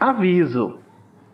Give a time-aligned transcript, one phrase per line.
[0.00, 0.78] Aviso: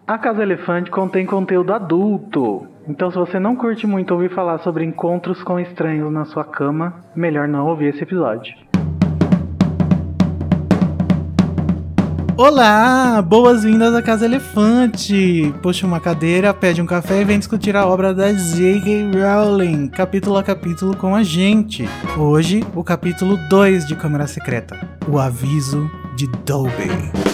[0.04, 2.66] a Casa Elefante contém conteúdo adulto.
[2.88, 7.04] Então, se você não curte muito ouvir falar sobre encontros com estranhos na sua cama,
[7.14, 8.56] melhor não ouvir esse episódio.
[12.36, 15.54] Olá, boas-vindas à Casa Elefante.
[15.62, 19.12] Puxa uma cadeira, pede um café e vem discutir a obra da J.K.
[19.12, 21.84] Rowling, capítulo a capítulo com a gente.
[22.18, 24.76] Hoje, o capítulo 2 de Câmara Secreta,
[25.08, 27.25] o aviso de Dobby.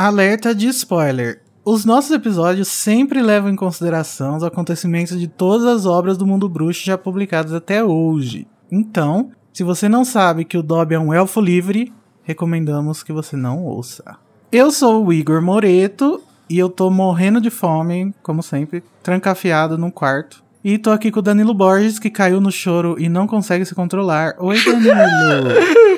[0.00, 1.42] Alerta de spoiler.
[1.64, 6.48] Os nossos episódios sempre levam em consideração os acontecimentos de todas as obras do mundo
[6.48, 8.46] bruxo já publicadas até hoje.
[8.70, 11.92] Então, se você não sabe que o Dobby é um elfo livre,
[12.22, 14.16] recomendamos que você não ouça.
[14.52, 19.90] Eu sou o Igor Moreto e eu tô morrendo de fome, como sempre, trancafiado num
[19.90, 20.44] quarto.
[20.64, 23.74] E tô aqui com o Danilo Borges, que caiu no choro e não consegue se
[23.74, 24.34] controlar.
[24.38, 25.78] Oi, Danilo!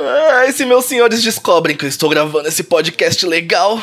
[0.00, 3.82] Ah, e se meus senhores descobrem que eu estou gravando esse podcast legal?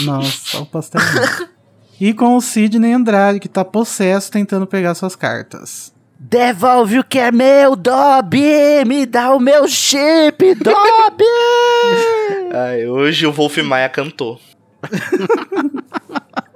[0.00, 1.00] Nossa, o pastel.
[1.98, 5.90] e com o Sidney Andrade, que tá possesso tentando pegar suas cartas.
[6.18, 8.84] Devolve o que é meu, Dobby!
[8.86, 11.24] Me dá o meu chip, Dobby!
[12.52, 14.38] Ai, hoje o Wolf Maia cantou.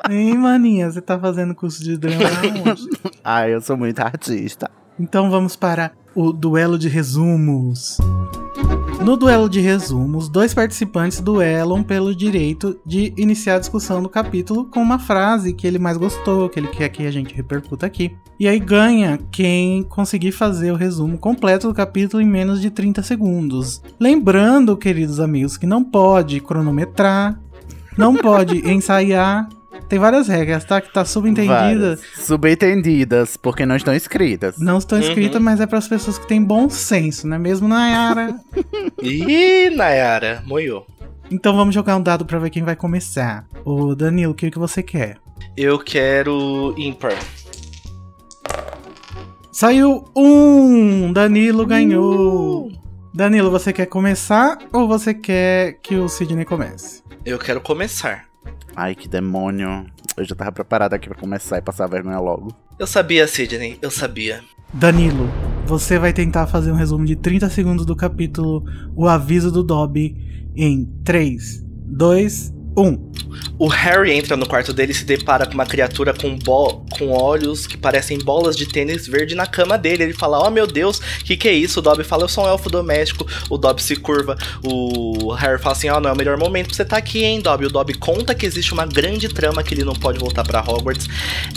[0.09, 2.25] Ei, maninha, você tá fazendo curso de drama
[2.71, 2.89] onde?
[3.25, 4.71] Ai, Ah, eu sou muito artista.
[4.99, 7.99] Então vamos para o duelo de resumos.
[9.03, 14.67] No duelo de resumos, dois participantes duelam pelo direito de iniciar a discussão do capítulo
[14.67, 18.15] com uma frase que ele mais gostou, que ele quer que a gente repercuta aqui.
[18.39, 23.03] E aí ganha quem conseguir fazer o resumo completo do capítulo em menos de 30
[23.03, 23.83] segundos.
[23.99, 27.41] Lembrando, queridos amigos, que não pode cronometrar,
[27.97, 29.49] não pode ensaiar.
[29.89, 30.81] Tem várias regras, tá?
[30.81, 31.55] Que tá subentendida.
[31.55, 32.01] Várias.
[32.17, 34.59] Subentendidas, porque não estão escritas.
[34.59, 37.67] Não estão escritas, mas é para as pessoas que têm bom senso, não é mesmo,
[37.67, 38.35] Nayara?
[39.03, 40.87] Ih, Nayara, moiou.
[41.31, 43.47] então vamos jogar um dado para ver quem vai começar.
[43.65, 45.17] Ô Danilo, o que, que você quer?
[45.57, 47.15] Eu quero ímpar.
[49.53, 51.13] Saiu um!
[51.13, 52.71] Danilo ganhou!
[53.13, 57.03] Danilo, você quer começar ou você quer que o Sidney comece?
[57.27, 58.30] Eu quero começar.
[58.75, 59.87] Ai, que demônio.
[60.17, 62.55] Eu já tava preparado aqui pra começar e passar a vergonha logo.
[62.79, 64.41] Eu sabia, Sidney, eu sabia.
[64.73, 65.29] Danilo,
[65.67, 68.65] você vai tentar fazer um resumo de 30 segundos do capítulo
[68.95, 70.17] O Aviso do Dobby
[70.55, 73.11] em 3, 2, 1.
[73.59, 76.39] O Harry entra no quarto dele e se depara com uma criatura com,
[76.91, 80.05] com olhos que parecem bolas de tênis verde na cama dele.
[80.05, 81.81] Ele fala: Oh meu Deus, que que é isso?
[81.81, 83.27] O Dobby fala: Eu sou um elfo doméstico.
[83.51, 84.37] O Dobby se curva.
[84.65, 87.41] O Harry fala assim: Oh, não é o melhor momento pra você estar aqui, hein,
[87.41, 87.67] Dobby?
[87.67, 91.07] O Dobby conta que existe uma grande trama que ele não pode voltar pra Hogwarts.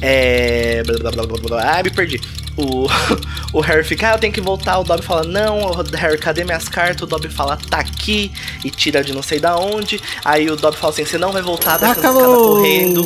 [0.02, 0.84] É.
[0.84, 1.80] Blá, blá, blá, blá, blá.
[1.80, 2.20] Ah, me perdi.
[2.58, 2.88] O,
[3.58, 4.78] o Harry fica, ah, eu tenho que voltar.
[4.80, 7.02] O Dobby fala, não, Harry, cadê minhas cartas?
[7.02, 8.32] O Dobby fala, tá aqui.
[8.64, 10.02] E tira de não sei da onde.
[10.24, 12.56] Aí o Dobby fala assim, você não vai voltar, daqui a pouco Acabou!
[12.58, 13.02] correndo.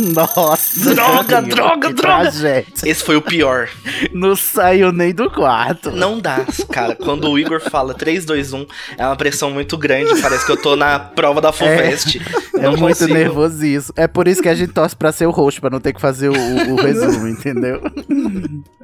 [0.14, 0.94] Nossa!
[0.94, 1.94] Droga, droga, droga.
[1.94, 2.66] tragédia.
[2.84, 3.68] Esse foi o pior.
[4.12, 5.90] Não saiu nem do quarto.
[5.90, 6.96] Não dá, cara.
[6.96, 8.66] Quando o Igor fala 3, 2, 1,
[8.98, 10.20] é uma pressão muito grande.
[10.20, 12.20] Parece que eu tô na prova da FUVEST.
[12.54, 13.14] É não muito consigo.
[13.14, 13.92] nervosismo.
[13.96, 16.00] É por isso que a gente torce pra ser o host, pra não ter que
[16.00, 17.80] fazer o, o- o resumo, entendeu?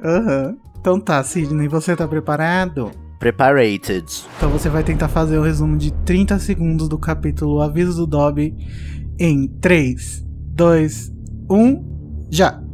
[0.03, 0.55] Aham.
[0.79, 2.91] Então tá, Sidney, você tá preparado?
[3.19, 4.05] Preparated.
[4.37, 8.55] Então você vai tentar fazer o resumo de 30 segundos do capítulo Aviso do Dobby
[9.19, 10.23] em 3,
[10.53, 11.13] 2,
[11.49, 12.66] 1, já!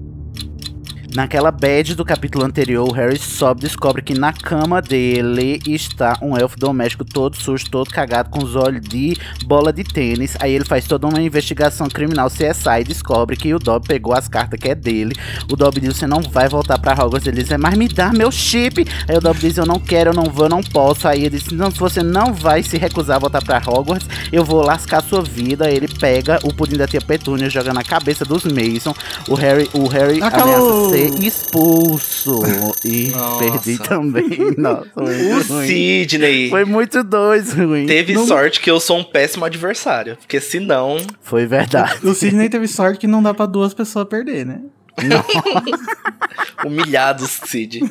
[1.15, 6.17] Naquela bad do capítulo anterior, o Harry sobe e descobre que na cama dele está
[6.23, 9.15] um elfo doméstico todo sujo, todo cagado, com os olhos de
[9.45, 10.35] bola de tênis.
[10.39, 14.27] Aí ele faz toda uma investigação criminal CSI e descobre que o Dobby pegou as
[14.27, 15.13] cartas que é dele.
[15.51, 17.27] O Dobby diz: Você não vai voltar pra Hogwarts.
[17.27, 18.83] Ele diz: "É, Mas me dá meu chip.
[19.07, 21.07] Aí o Dobby diz: Eu não quero, eu não vou, eu não posso.
[21.07, 24.43] Aí ele diz: Não, se você não vai se recusar a voltar pra Hogwarts, eu
[24.43, 25.67] vou lascar sua vida.
[25.67, 28.95] Aí ele pega o pudim da tia Petúnia, joga na cabeça dos Mason.
[29.27, 30.55] O Harry, o Harry Acabou.
[30.55, 32.41] ameaça ser expulso.
[32.85, 33.39] E Nossa.
[33.39, 34.29] perdi também.
[34.57, 35.03] Nossa, O
[35.53, 35.67] ruim.
[35.67, 37.85] Sidney Foi muito dois ruim.
[37.85, 40.17] teve Não- sorte que eu sou um péssimo adversário.
[40.17, 40.97] Porque senão.
[41.21, 42.05] Foi verdade.
[42.05, 44.61] O Sidney teve sorte que não dá pra duas pessoas perder, né?
[46.65, 47.81] Humilhados, Sid.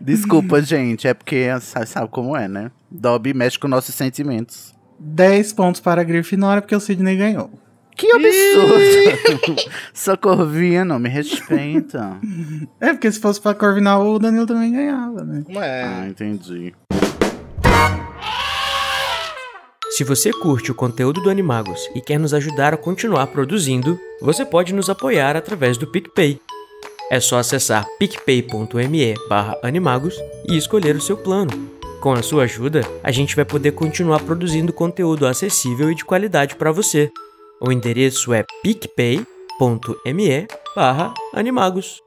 [0.00, 1.08] Desculpa, gente.
[1.08, 2.70] É porque sabe, sabe como é, né?
[2.90, 4.74] Dobby mexe com nossos sentimentos.
[5.00, 7.50] 10 pontos para a Grifinória porque o Sidney ganhou.
[7.98, 9.56] Que absurdo!
[9.92, 12.16] Socorvinha, não me respeita.
[12.80, 15.42] É, porque se fosse pra Corvinal, o Danilo também ganhava, né?
[15.48, 15.82] É.
[15.82, 16.72] Ah, entendi.
[19.90, 24.44] Se você curte o conteúdo do Animagos e quer nos ajudar a continuar produzindo, você
[24.44, 26.40] pode nos apoiar através do PicPay.
[27.10, 30.14] É só acessar picpay.me barra animagos
[30.48, 31.50] e escolher o seu plano.
[32.00, 36.54] Com a sua ajuda, a gente vai poder continuar produzindo conteúdo acessível e de qualidade
[36.54, 37.10] para você.
[37.60, 39.26] O endereço é picpay.me
[41.34, 42.00] animagos.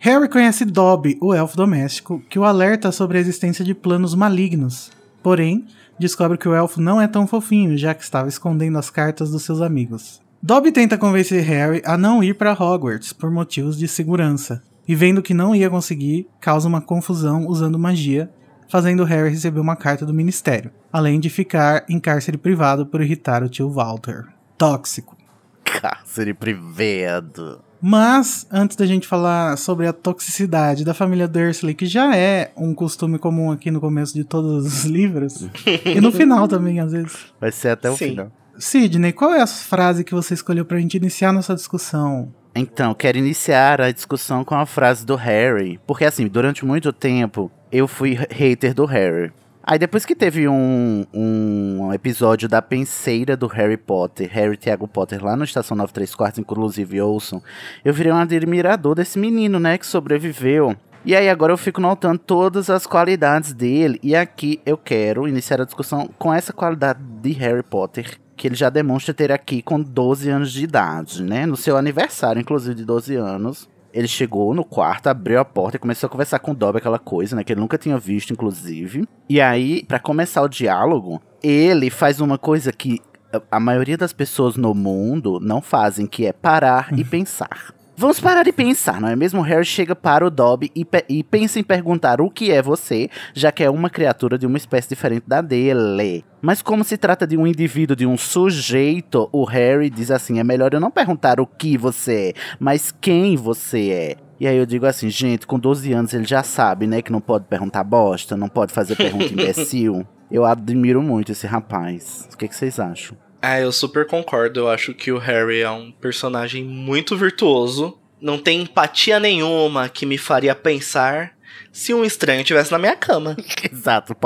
[0.00, 4.90] Harry conhece Dobby, o elfo doméstico, que o alerta sobre a existência de planos malignos.
[5.22, 5.64] Porém,
[5.96, 9.44] descobre que o elfo não é tão fofinho, já que estava escondendo as cartas dos
[9.44, 10.20] seus amigos.
[10.42, 15.22] Dobby tenta convencer Harry a não ir para Hogwarts por motivos de segurança, e vendo
[15.22, 18.28] que não ia conseguir, causa uma confusão usando magia,
[18.68, 23.42] fazendo Harry receber uma carta do ministério, além de ficar em cárcere privado por irritar
[23.42, 24.26] o tio Walter.
[24.56, 25.16] Tóxico.
[25.64, 27.60] Cárcere privado.
[27.80, 32.74] Mas, antes da gente falar sobre a toxicidade da família Dursley, que já é um
[32.74, 35.48] costume comum aqui no começo de todos os livros,
[35.84, 37.16] e no final também, às vezes.
[37.40, 38.10] Vai ser até o Sim.
[38.10, 38.32] final.
[38.58, 42.34] Sidney, qual é a frase que você escolheu pra gente iniciar nossa discussão?
[42.52, 45.78] Então, quero iniciar a discussão com a frase do Harry.
[45.86, 49.32] Porque, assim, durante muito tempo eu fui hater do Harry.
[49.62, 55.22] Aí, depois que teve um, um episódio da penseira do Harry Potter, Harry Thiago Potter,
[55.22, 57.42] lá no Estação 93 Quartos, inclusive ouçam,
[57.84, 60.74] eu virei um admirador desse menino, né, que sobreviveu.
[61.04, 64.00] E aí, agora eu fico notando todas as qualidades dele.
[64.02, 68.54] E aqui eu quero iniciar a discussão com essa qualidade de Harry Potter que ele
[68.54, 71.44] já demonstra ter aqui com 12 anos de idade, né?
[71.44, 73.68] No seu aniversário, inclusive, de 12 anos.
[73.92, 76.98] Ele chegou no quarto, abriu a porta e começou a conversar com o Dobby, aquela
[76.98, 77.42] coisa, né?
[77.42, 79.06] Que ele nunca tinha visto, inclusive.
[79.28, 83.00] E aí, pra começar o diálogo, ele faz uma coisa que
[83.32, 87.74] a- a maioria das pessoas no mundo não fazem, que é parar e pensar.
[88.00, 89.40] Vamos parar e pensar, não é mesmo?
[89.42, 93.10] Harry chega para o Dobby e, pe- e pensa em perguntar o que é você,
[93.34, 96.24] já que é uma criatura de uma espécie diferente da dele.
[96.40, 100.44] Mas como se trata de um indivíduo, de um sujeito, o Harry diz assim: é
[100.44, 104.16] melhor eu não perguntar o que você é, mas quem você é.
[104.38, 107.20] E aí eu digo assim, gente, com 12 anos ele já sabe, né, que não
[107.20, 110.06] pode perguntar bosta, não pode fazer pergunta imbecil.
[110.30, 112.28] Eu admiro muito esse rapaz.
[112.32, 113.16] O que, que vocês acham?
[113.40, 114.60] Ah, eu super concordo.
[114.60, 117.98] Eu acho que o Harry é um personagem muito virtuoso.
[118.20, 121.36] Não tem empatia nenhuma que me faria pensar
[121.72, 123.36] se um estranho estivesse na minha cama.
[123.72, 124.16] Exato,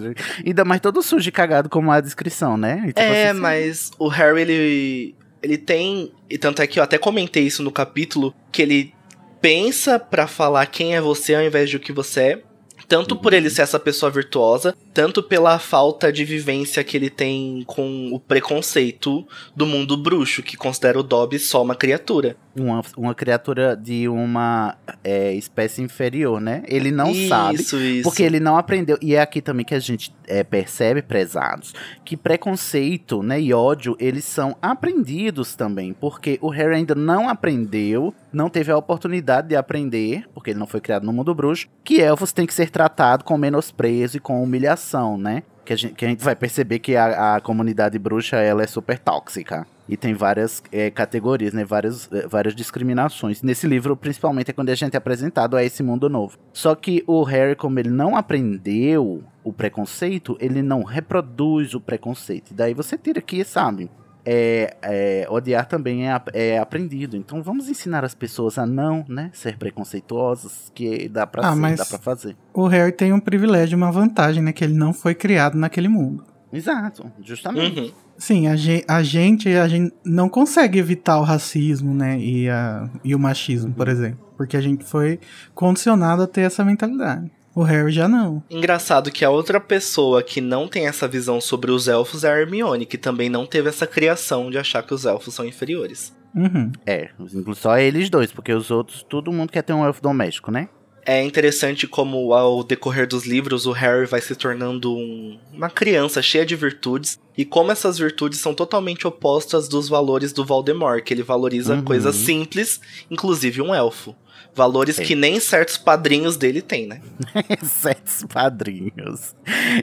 [0.00, 0.22] gente.
[0.44, 2.84] Ainda mais todo sujo e cagado como a descrição, né?
[2.86, 5.14] Tipo, É, assim, mas o Harry, ele.
[5.42, 6.12] Ele tem.
[6.28, 8.94] E tanto é que eu até comentei isso no capítulo, que ele
[9.40, 12.42] pensa pra falar quem é você ao invés de o que você é.
[12.88, 17.64] Tanto por ele ser essa pessoa virtuosa, tanto pela falta de vivência que ele tem
[17.66, 22.36] com o preconceito do mundo bruxo, que considera o Dobby só uma criatura.
[22.56, 26.62] Uma, uma criatura de uma é, espécie inferior, né?
[26.66, 27.56] Ele não sabe.
[27.56, 28.02] Isso, isso.
[28.02, 28.96] Porque ele não aprendeu.
[29.02, 31.74] E é aqui também que a gente é, percebe, prezados,
[32.04, 35.92] que preconceito né, e ódio, eles são aprendidos também.
[35.92, 40.66] Porque o Harry ainda não aprendeu, não teve a oportunidade de aprender, porque ele não
[40.66, 44.42] foi criado no mundo bruxo, que elfos têm que ser tratados com menosprezo e com
[44.42, 45.42] humilhação, né?
[45.64, 48.66] Que a gente, que a gente vai perceber que a, a comunidade bruxa ela é
[48.66, 49.66] super tóxica.
[49.88, 51.64] E tem várias é, categorias, né?
[51.64, 53.40] Várias, é, várias discriminações.
[53.42, 56.36] Nesse livro, principalmente, é quando a gente é apresentado a esse mundo novo.
[56.52, 62.50] Só que o Harry, como ele não aprendeu o preconceito, ele não reproduz o preconceito.
[62.50, 63.88] E daí você tira aqui, sabe?
[64.28, 67.16] É, é, odiar também é, é aprendido.
[67.16, 71.60] Então vamos ensinar as pessoas a não, né, ser preconceituosas, que dá pra Ah, ser,
[71.60, 72.36] mas- dá pra fazer.
[72.52, 74.52] O Harry tem um privilégio, uma vantagem, né?
[74.52, 76.24] Que ele não foi criado naquele mundo.
[76.52, 77.78] Exato, justamente.
[77.80, 77.92] Uhum.
[78.18, 82.18] Sim, a gente, a gente, a gente não consegue evitar o racismo, né?
[82.18, 84.18] E, a, e o machismo, por exemplo.
[84.36, 85.18] Porque a gente foi
[85.54, 87.30] condicionado a ter essa mentalidade.
[87.54, 88.42] O Harry já não.
[88.50, 92.38] Engraçado que a outra pessoa que não tem essa visão sobre os elfos é a
[92.38, 96.14] Hermione, que também não teve essa criação de achar que os elfos são inferiores.
[96.34, 96.70] Uhum.
[96.84, 100.50] É, inclusive só eles dois, porque os outros, todo mundo quer ter um elfo doméstico,
[100.50, 100.68] né?
[101.08, 106.20] É interessante como ao decorrer dos livros o Harry vai se tornando um- uma criança
[106.20, 111.14] cheia de virtudes e como essas virtudes são totalmente opostas dos valores do Voldemort, que
[111.14, 111.82] ele valoriza Uhum.
[111.84, 114.16] coisas simples, inclusive um elfo.
[114.54, 115.04] Valores É.
[115.04, 117.00] que nem certos padrinhos dele têm, né?
[117.62, 119.34] Sete padrinhos.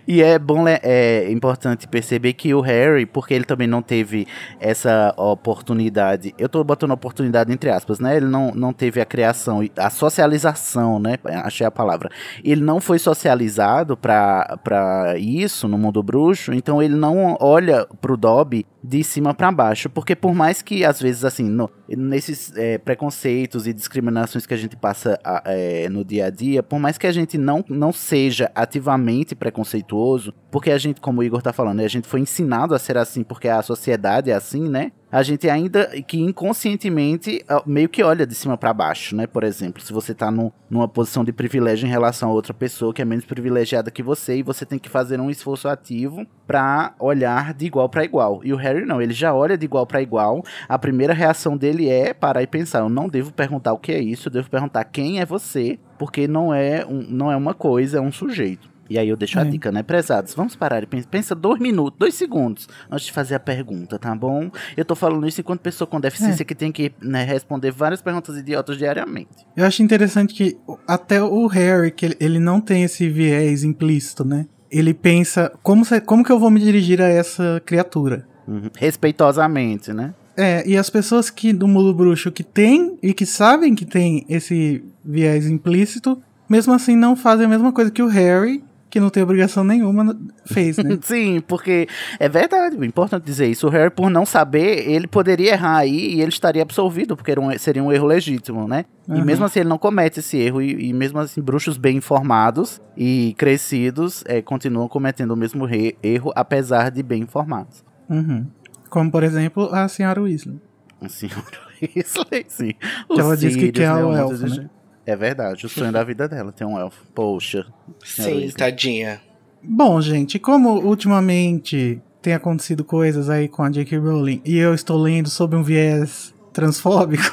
[0.08, 4.28] E é bom, é importante perceber que o Harry, porque ele também não teve
[4.60, 8.18] essa oportunidade, eu tô botando oportunidade entre aspas, né?
[8.18, 11.18] Ele não, não teve a criação, a socialização, né?
[11.44, 12.10] Achei a palavra.
[12.44, 18.66] Ele não foi socializado pra isso no mundo bruxo, então ele não olha pro Dobby
[18.84, 23.66] de cima pra baixo, porque por mais que às vezes assim, no- nesses é, preconceitos
[23.66, 27.08] e discriminações que a gente passa a- é, no dia a dia, por mais que
[27.08, 31.78] a gente não, não seja ativamente preconceituoso, porque a gente, como o Igor tá falando,
[31.78, 34.92] né, a gente foi ensinado a ser assim porque a sociedade é assim, né?
[35.14, 39.28] A gente ainda que inconscientemente ah, meio que olha de cima para baixo, né?
[39.28, 42.92] Por exemplo, se você tá no, numa posição de privilégio em relação a outra pessoa
[42.92, 46.96] que é menos privilegiada que você e você tem que fazer um esforço ativo para
[47.00, 48.42] olhar de igual para igual.
[48.44, 50.44] E o Harry não, ele já olha de igual para igual.
[50.68, 54.00] A primeira reação dele é parar e pensar, eu não devo perguntar o que é
[54.00, 58.00] isso, eu devo perguntar quem é você, porque não é um, não é uma coisa,
[58.00, 58.73] é um sujeito.
[58.90, 59.46] E aí eu deixo a É.
[59.46, 60.34] dica, né, prezados?
[60.34, 64.52] Vamos parar e pensa, dois minutos, dois segundos antes de fazer a pergunta, tá bom?
[64.76, 68.38] Eu tô falando isso enquanto pessoa com deficiência que tem que né, responder várias perguntas
[68.38, 69.30] idiotas diariamente.
[69.56, 74.26] Eu acho interessante que até o Harry, que ele- ele não tem esse viés implícito,
[74.26, 74.46] né?
[74.70, 78.28] Ele pensa, como, se- como que eu vou me dirigir a essa criatura?
[78.48, 78.70] Uhum.
[78.78, 80.14] Respeitosamente, né?
[80.36, 84.26] É, e as pessoas que do mundo bruxo que tem e que sabem que tem
[84.28, 88.64] esse viés implícito, mesmo assim não fazem a mesma coisa que o Harry,
[88.94, 90.98] que não tem obrigação nenhuma, fez, né?
[91.02, 91.88] Sim, porque
[92.20, 93.66] é verdade, é importante dizer isso.
[93.66, 97.58] O Harry, por não saber, ele poderia errar aí e ele estaria absolvido, porque um-
[97.58, 98.86] seria um erro legítimo, né?
[99.10, 99.26] E Uhum.
[99.26, 103.34] mesmo assim ele não comete esse erro, e, e mesmo assim bruxos bem informados e
[103.36, 105.68] crescidos é, continuam cometendo o mesmo
[106.04, 107.84] erro, apesar de bem informados.
[108.08, 108.46] Uhum.
[108.92, 110.62] Como, por exemplo, a senhora Weasley.
[111.02, 111.44] O senhor
[111.82, 112.74] Weasley, sim.
[113.12, 114.70] Que ela disse que quer né, o elfo, né?
[115.06, 117.04] É verdade, o sonho da vida dela tem um elfo.
[117.14, 117.66] Poxa.
[118.04, 118.52] Sim, Weasley.
[118.54, 119.22] tadinha.
[119.62, 123.98] Bom, gente, como ultimamente tem acontecido coisas aí com a J.K.
[123.98, 127.24] Rowling e eu estou lendo sob um viés transfóbico,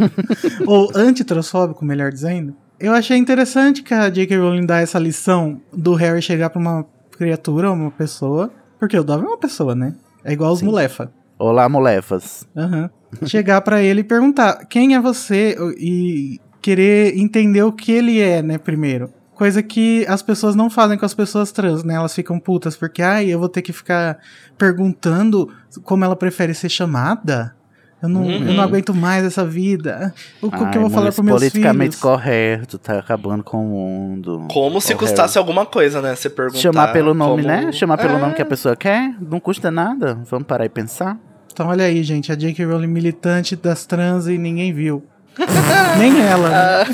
[0.66, 4.36] ou antitransfóbico, melhor dizendo, eu achei interessante que a J.K.
[4.36, 9.24] Rowling dá essa lição do Harry chegar pra uma criatura, uma pessoa, porque o Dobby
[9.24, 9.94] é uma pessoa, né?
[10.24, 10.66] É igual os Sim.
[10.66, 11.12] mulefa.
[11.38, 12.46] Olá, molefas.
[12.56, 12.90] Aham.
[13.24, 18.42] Chegar pra ele e perguntar quem é você e querer entender o que ele é,
[18.42, 19.08] né, primeiro.
[19.34, 21.94] Coisa que as pessoas não fazem com as pessoas trans, né?
[21.94, 24.18] Elas ficam putas porque, ai, eu vou ter que ficar
[24.58, 25.48] perguntando
[25.84, 27.54] como ela prefere ser chamada.
[28.02, 28.54] Eu não, eu Uhum.
[28.54, 30.12] não aguento mais essa vida.
[30.42, 32.00] O que, Ai, que eu vou falar pros meus politicamente filhos?
[32.00, 34.46] correto, tá acabando com o mundo.
[34.50, 36.14] Como se Ô, custasse alguma coisa, né?
[36.14, 36.58] Você perguntar.
[36.58, 37.72] Chamar pelo nome, como- né?
[37.72, 38.18] Chamar pelo É.
[38.18, 40.18] nome que a pessoa quer, não custa nada.
[40.30, 41.18] Vamos parar e pensar.
[41.52, 42.64] Então olha aí, gente, a J.K.
[42.66, 45.02] Rowling militante das trans e ninguém viu.
[45.98, 46.84] Nem ela, né?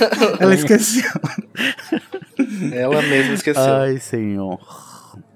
[0.41, 1.11] Ela esqueceu.
[2.73, 3.63] Ela mesma esqueceu.
[3.75, 4.59] Ai, senhor.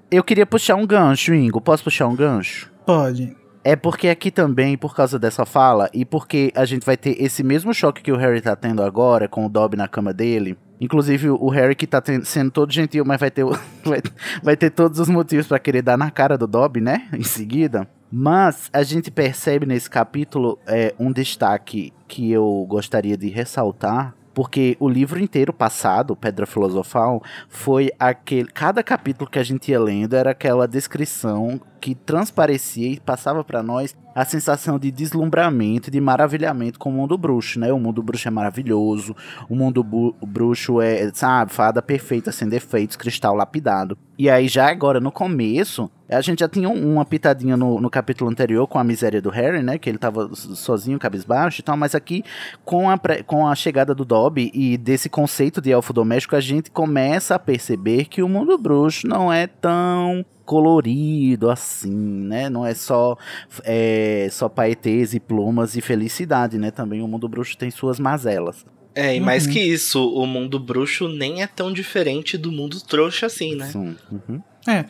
[0.09, 1.59] Eu queria puxar um gancho, Ingo.
[1.61, 2.71] Posso puxar um gancho?
[2.85, 3.35] Pode.
[3.63, 7.43] É porque aqui também, por causa dessa fala, e porque a gente vai ter esse
[7.43, 10.57] mesmo choque que o Harry tá tendo agora, com o Dobby na cama dele.
[10.79, 13.49] Inclusive, o Harry que tá ten- sendo todo gentil, mas vai ter, o-
[13.83, 14.01] vai,
[14.41, 17.07] vai ter todos os motivos pra querer dar na cara do Dobby, né?
[17.11, 17.87] Em seguida.
[18.09, 24.15] Mas a gente percebe nesse capítulo é, um destaque que eu gostaria de ressaltar.
[24.33, 28.47] Porque o livro inteiro passado, Pedra Filosofal, foi aquele.
[28.51, 33.63] Cada capítulo que a gente ia lendo era aquela descrição que transparecia e passava pra
[33.63, 37.71] nós a sensação de deslumbramento de maravilhamento com o mundo bruxo, né?
[37.71, 39.15] O mundo bruxo é maravilhoso,
[39.47, 39.83] o mundo
[40.25, 43.95] bruxo é, sabe, fada perfeita, sem defeitos, cristal lapidado.
[44.17, 47.89] E aí, já agora, no começo, a gente já tinha um- uma pitadinha no, no
[47.91, 49.77] capítulo anterior com a miséria do Harry, né?
[49.77, 52.23] Que ele tava so- sozinho, cabisbaixo e tal, mas aqui,
[52.65, 52.97] com a,
[53.27, 57.39] com a chegada do Dobby e desse conceito de elfo doméstico, a gente começa a
[57.39, 62.49] perceber que o mundo bruxo não é tão colorido assim, né?
[62.49, 63.15] Não é só
[63.63, 66.71] é, só paetês e plumas e felicidade, né?
[66.71, 68.65] Também o mundo bruxo tem suas mazelas.
[68.95, 69.51] É, e mais Uhum.
[69.53, 73.67] que isso, o mundo bruxo nem é tão diferente do mundo trouxa assim, né?
[73.67, 74.41] Sim, uhum.
[74.65, 74.85] É,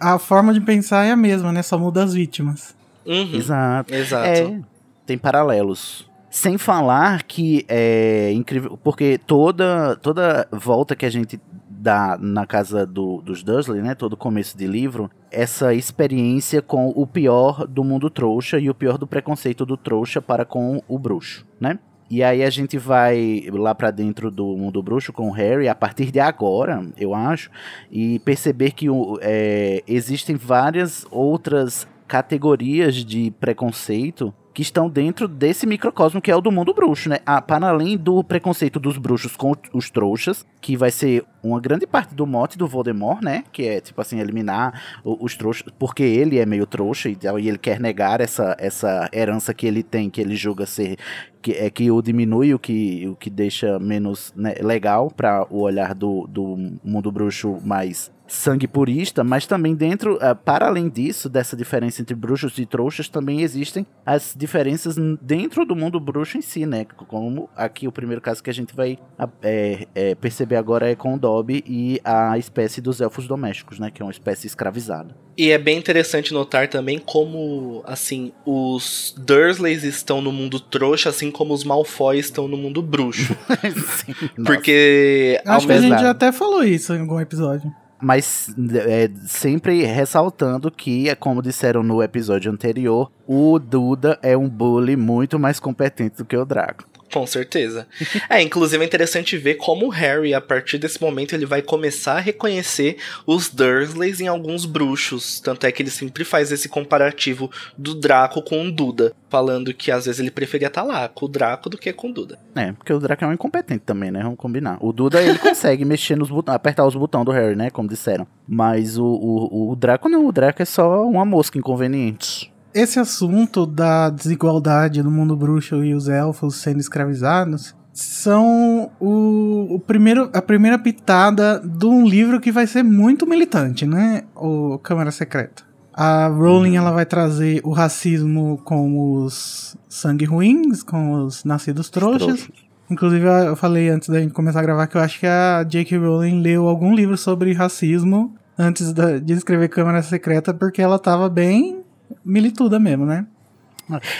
[0.00, 1.62] a forma de pensar é a mesma, né?
[1.62, 2.76] Só muda as vítimas.
[3.06, 3.34] Uhum.
[3.34, 3.94] Exato.
[3.94, 4.26] Exato.
[4.26, 4.60] É,
[5.06, 6.06] tem paralelos.
[6.30, 11.40] Sem falar que é incrível, porque toda, toda volta que a gente
[11.78, 17.06] dá na casa do- dos Dursley, né, todo começo de livro, essa experiência com o
[17.06, 21.46] pior do mundo trouxa e o pior do preconceito do trouxa para com o bruxo,
[21.60, 21.78] né?
[22.08, 25.74] E aí a gente vai lá pra dentro do mundo bruxo com o Harry a
[25.74, 27.50] partir de agora, eu acho,
[27.90, 28.86] e perceber que
[29.20, 36.40] é, existem várias outras categorias de preconceito que estão dentro desse microcosmo que é o
[36.40, 37.18] do mundo bruxo, né?
[37.26, 41.86] Ah, para além do preconceito dos bruxos com os trouxas, que vai ser uma grande
[41.86, 43.44] parte do mote do Voldemort, né?
[43.52, 47.58] Que é, tipo assim, eliminar os trouxas, porque ele é meio trouxa e, e ele
[47.58, 50.96] quer negar essa, essa herança que ele tem, que ele julga ser
[51.42, 55.60] que é que o diminui, o que, o que deixa menos né, legal para o
[55.60, 61.28] olhar do, do mundo bruxo mais sangue purista, mas também dentro, ah, para além disso,
[61.28, 66.42] dessa diferença entre bruxos e trouxas, também existem as diferenças dentro do mundo bruxo em
[66.42, 66.84] si, né?
[66.84, 68.98] Como aqui o primeiro caso que a gente vai
[69.42, 73.90] é, é, perceber agora é com o Dobby e a espécie dos elfos domésticos, né?
[73.90, 75.14] Que é uma espécie escravizada.
[75.38, 81.30] E é bem interessante notar também como, assim, os Dursleys estão no mundo trouxa, assim
[81.30, 83.36] como os Malfoy estão no mundo bruxo.
[83.98, 84.14] Sim.
[84.44, 87.70] Porque, ao Acho que a gente já até falou isso em algum episódio.
[88.00, 88.54] Mas
[88.86, 94.96] é, sempre ressaltando que, é como disseram no episódio anterior, o Duda é um bully
[94.96, 96.84] muito mais competente do que o Draco.
[97.12, 97.86] Com certeza.
[98.28, 102.14] É, inclusive é interessante ver como o Harry, a partir desse momento, ele vai começar
[102.14, 102.96] a reconhecer
[103.26, 105.38] os Dursleys em alguns bruxos.
[105.38, 109.14] Tanto é que ele sempre faz esse comparativo do Draco com o Duda.
[109.28, 112.12] Falando que às vezes ele preferia estar lá com o Draco do que com o
[112.12, 112.38] Duda.
[112.54, 114.22] É, porque o Draco é um incompetente também, né?
[114.22, 114.78] Vamos combinar.
[114.80, 117.70] O Duda, ele consegue mexer nos botões, apertar os botões do Harry, né?
[117.70, 118.26] Como disseram.
[118.48, 122.52] Mas o, o, o Draco não, o Draco é só uma mosca inconveniente.
[122.76, 129.80] Esse assunto da desigualdade no mundo bruxo e os elfos sendo escravizados são o, o
[129.80, 134.24] primeiro, a primeira pitada de um livro que vai ser muito militante, né?
[134.34, 135.62] O Câmara Secreta.
[135.90, 142.46] A Rowling ela vai trazer o racismo com os sangue ruins, com os nascidos trouxas.
[142.90, 145.96] Inclusive, eu falei antes da gente começar a gravar que eu acho que a J.K.
[145.96, 151.85] Rowling leu algum livro sobre racismo antes de escrever Câmara Secreta, porque ela tava bem
[152.24, 153.26] milituda mesmo, né?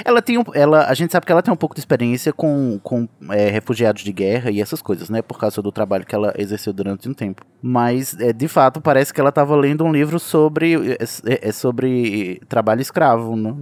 [0.05, 2.79] Ela tem um, ela, a gente sabe que ela tem um pouco de experiência com,
[2.85, 5.21] com é, refugiados de guerra e essas coisas, né?
[5.23, 7.43] Por causa do trabalho que ela exerceu durante um tempo.
[7.61, 12.41] Mas, é, de fato, parece que ela estava lendo um livro sobre, é, é sobre
[12.49, 13.53] trabalho escravo, né?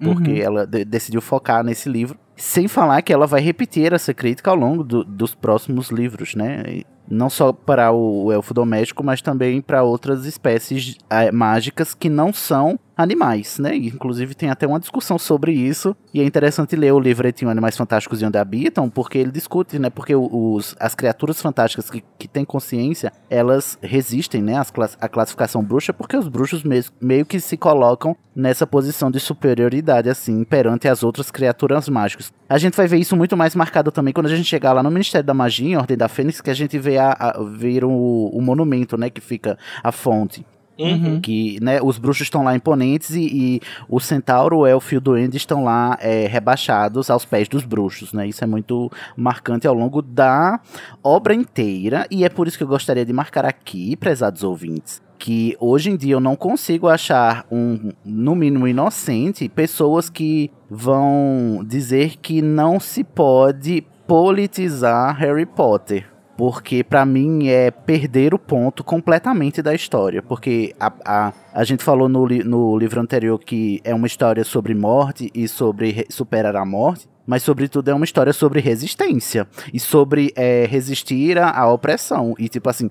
[0.00, 0.36] Porque Uhum.
[0.38, 2.16] ela de- decidiu focar nesse livro.
[2.34, 6.62] Sem falar que ela vai repetir essa crítica ao longo do- dos próximos livros, né?
[6.66, 12.08] E Não só para o, elfo doméstico, mas também para outras espécies eh, mágicas que
[12.08, 13.74] não são animais, né?
[13.76, 15.94] Inclusive tem até uma discussão sobre isso.
[16.14, 19.90] E é interessante ler o livretinho Animais Fantásticos e Onde Habitam, porque ele discute, né?
[19.90, 24.62] Porque os, as criaturas fantásticas que, que têm consciência, elas resistem, né?
[24.72, 29.20] Class- à classificação bruxa, porque os bruxos mes- meio que se colocam nessa posição de
[29.20, 32.32] superioridade, assim, perante as outras criaturas mágicas.
[32.48, 34.90] A gente vai ver isso muito mais marcado também quando a gente chegar lá no
[34.90, 37.40] Ministério da Magia, em Ordem da Fênix, que a gente vê, a, a-
[37.86, 39.10] o, o monumento, né?
[39.10, 40.44] Que fica a fonte.
[40.78, 41.20] Uhum.
[41.20, 45.00] Que, né, os bruxos estão lá imponentes e, e o centauro, o elfo e o
[45.00, 48.26] duende estão lá é, rebaixados aos pés dos bruxos, né?
[48.26, 50.60] Isso é muito marcante ao longo da
[51.02, 55.56] obra inteira e é por isso que eu gostaria de marcar aqui, prezados ouvintes, que
[55.60, 62.16] hoje em dia eu não consigo achar um, no mínimo inocente, pessoas que vão dizer
[62.16, 66.11] que não se pode politizar Harry Potter.
[66.42, 70.20] Porque pra mim é perder o ponto completamente da história.
[70.20, 74.42] Porque a, a, a gente falou no, li- no livro anterior que é uma história
[74.42, 77.06] sobre morte e sobre re- superar a morte.
[77.24, 79.46] Mas, sobretudo, é uma história sobre resistência.
[79.72, 82.34] E sobre é, resistir à, opressão.
[82.36, 82.88] E, tipo assim,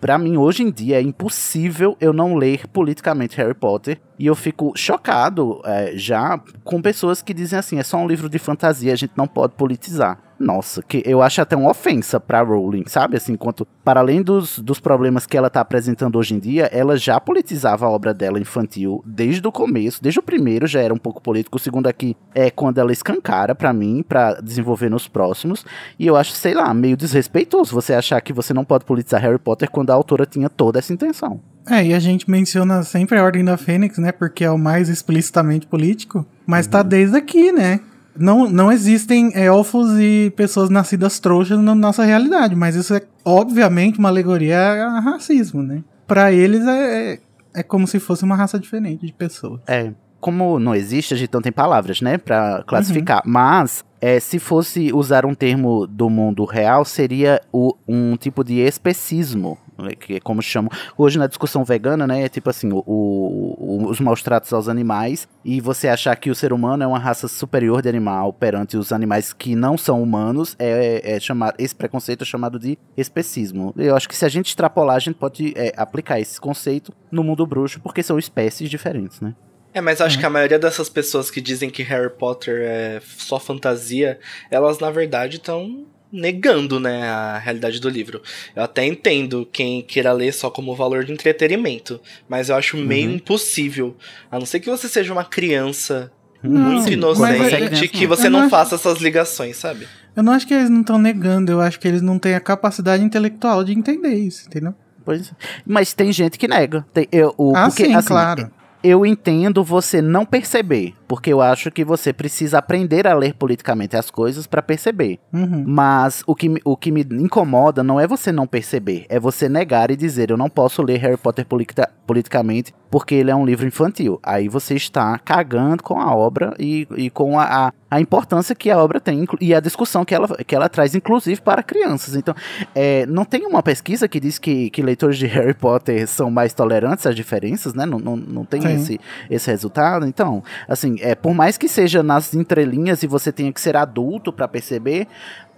[0.00, 4.00] pra mim, hoje em dia, é impossível eu não ler politicamente Harry Potter.
[4.18, 8.28] E eu fico chocado é, já com pessoas que dizem assim: é só um livro
[8.28, 10.18] de fantasia, a gente não pode politizar.
[10.40, 13.18] Nossa, que eu acho até uma ofensa pra Rowling, sabe?
[13.18, 16.96] Assim, enquanto, para além dos, dos problemas que ela tá apresentando hoje em dia, ela
[16.96, 20.98] já politizava a obra dela infantil desde o começo, desde o primeiro já era um
[20.98, 25.62] pouco político, o segundo aqui é quando ela escancara pra mim, pra desenvolver nos próximos,
[25.98, 29.38] e eu acho, sei lá, meio desrespeitoso você achar que você não pode politizar Harry
[29.38, 31.38] Potter quando a autora tinha toda essa intenção.
[31.68, 34.10] É, e a gente menciona sempre a Ordem da Fênix, né?
[34.10, 36.24] Porque é o mais explicitamente político.
[36.46, 37.80] Mas tá desde aqui, né?
[38.20, 43.98] Não, não existem elfos e pessoas nascidas trouxas na nossa realidade, mas isso é obviamente
[43.98, 45.82] uma alegoria a racismo, né?
[46.06, 47.18] Pra eles é, é,
[47.54, 49.60] é como se fosse uma raça diferente de pessoas.
[49.66, 53.22] É, como não existe, a gente não tem palavras, né, pra classificar.
[53.24, 58.58] Mas, é, se fosse usar um termo do mundo real, seria o, um tipo de
[58.58, 59.56] especismo,
[59.98, 60.70] que é como chamam.
[60.96, 65.28] Hoje na discussão vegana, né, é tipo assim, o, o- os maus tratos aos animais
[65.44, 68.92] e você achar que o ser humano é uma raça superior de animal perante os
[68.92, 73.72] animais que não são humanos, é, é chamar, esse preconceito é chamado de especismo.
[73.76, 77.22] Eu acho que se a gente extrapolar, a gente pode é, aplicar esse conceito no
[77.24, 79.34] mundo bruxo, porque são espécies diferentes, né?
[79.72, 83.38] É, mas acho que a maioria dessas pessoas que dizem que Harry Potter é só
[83.38, 84.18] fantasia,
[84.50, 88.20] elas na verdade estão negando, né, a realidade do livro.
[88.54, 93.08] Eu até entendo quem queira ler só como valor de entretenimento, mas eu acho meio
[93.10, 93.16] Uhum.
[93.16, 93.96] impossível.
[94.30, 96.10] A não ser que você seja uma criança
[96.42, 99.86] Não, muito sim, inocente, é- que você não não acho- faça essas ligações, sabe?
[100.16, 102.40] Eu não acho que eles não estão negando, eu acho que eles não têm a
[102.40, 104.74] capacidade intelectual de entender isso, entendeu?
[105.04, 105.32] Pois,
[105.64, 106.84] mas tem gente que nega.
[106.92, 108.50] Tem, eu, o, ah, porque, sim, assim, claro.
[108.82, 113.96] Eu entendo você não perceber, porque eu acho que você precisa aprender a ler politicamente
[113.96, 115.18] as coisas para perceber.
[115.32, 115.64] Uhum.
[115.66, 119.48] Mas o que, me- o que me incomoda não é você não perceber, é você
[119.48, 123.44] negar e dizer eu não posso ler Harry Potter polita- politicamente porque ele é um
[123.44, 124.18] livro infantil.
[124.22, 128.68] Aí você está cagando com a obra e, e com a, a, a importância que
[128.68, 132.16] a obra tem e a discussão que ela, que ela traz, inclusive para crianças.
[132.16, 132.34] Então,
[132.74, 136.52] é, não tem uma pesquisa que diz que, que leitores de Harry Potter são mais
[136.52, 137.86] tolerantes às diferenças, né?
[137.86, 138.74] Não, não, não tem Sim.
[138.74, 140.04] esse, esse resultado.
[140.04, 144.32] Então, assim, é, por mais que seja nas entrelinhas e você tenha que ser adulto
[144.32, 145.06] para perceber,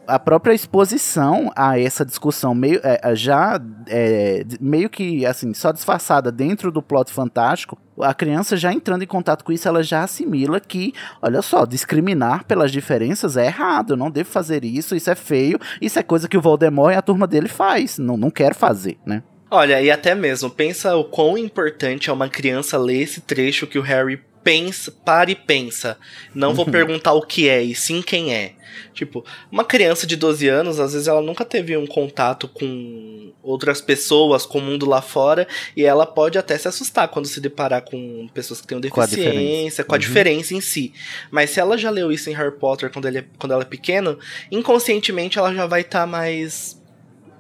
[0.07, 5.71] a própria exposição a essa discussão meio é, é, já é, meio que assim só
[5.71, 10.03] disfarçada dentro do plot fantástico a criança já entrando em contato com isso ela já
[10.03, 15.11] assimila que olha só discriminar pelas diferenças é errado eu não devo fazer isso isso
[15.11, 18.31] é feio isso é coisa que o Voldemort e a turma dele faz não não
[18.31, 19.23] quero fazer né?
[19.55, 23.79] Olha, e até mesmo, pensa o quão importante é uma criança ler esse trecho que
[23.79, 25.97] o Harry pensa, para e pensa.
[26.35, 28.53] Não vou perguntar o que é, e sim quem é.
[28.95, 33.81] Tipo, uma criança de 12 anos, às vezes ela nunca teve um contato com outras
[33.83, 37.83] pessoas, com o mundo lá fora, e ela pode até se assustar quando se deparar
[37.83, 39.85] com pessoas que têm Com a deficiência, diferença.
[39.85, 40.01] com a Uhum.
[40.01, 40.93] diferença em si.
[41.31, 43.67] Mas se ela já leu isso em Harry Potter quando, ele é, quando ela é
[43.67, 44.17] pequena,
[44.51, 46.81] inconscientemente ela já vai estar mais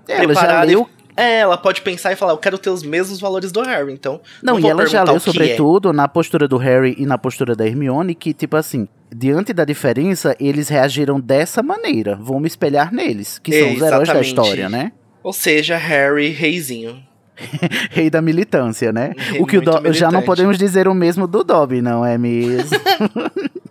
[0.08, 3.52] ela já leu é, ela pode pensar e falar, eu quero ter os mesmos valores
[3.52, 4.20] do Harry, então.
[4.42, 5.18] Não, e vou ela já leu, é.
[5.18, 9.64] sobretudo, na postura do Harry e na postura da Hermione, que, tipo assim, diante da
[9.64, 12.16] diferença, eles reagiram dessa maneira.
[12.16, 14.92] Vou me espelhar neles, que são os heróis da história, né?
[15.22, 17.02] Ou seja, Harry reizinho.
[17.90, 19.12] Rei da militância, né?
[19.16, 20.26] Rei o que o Do- já não militante.
[20.26, 22.70] podemos dizer o mesmo do Dobby, não é mesmo?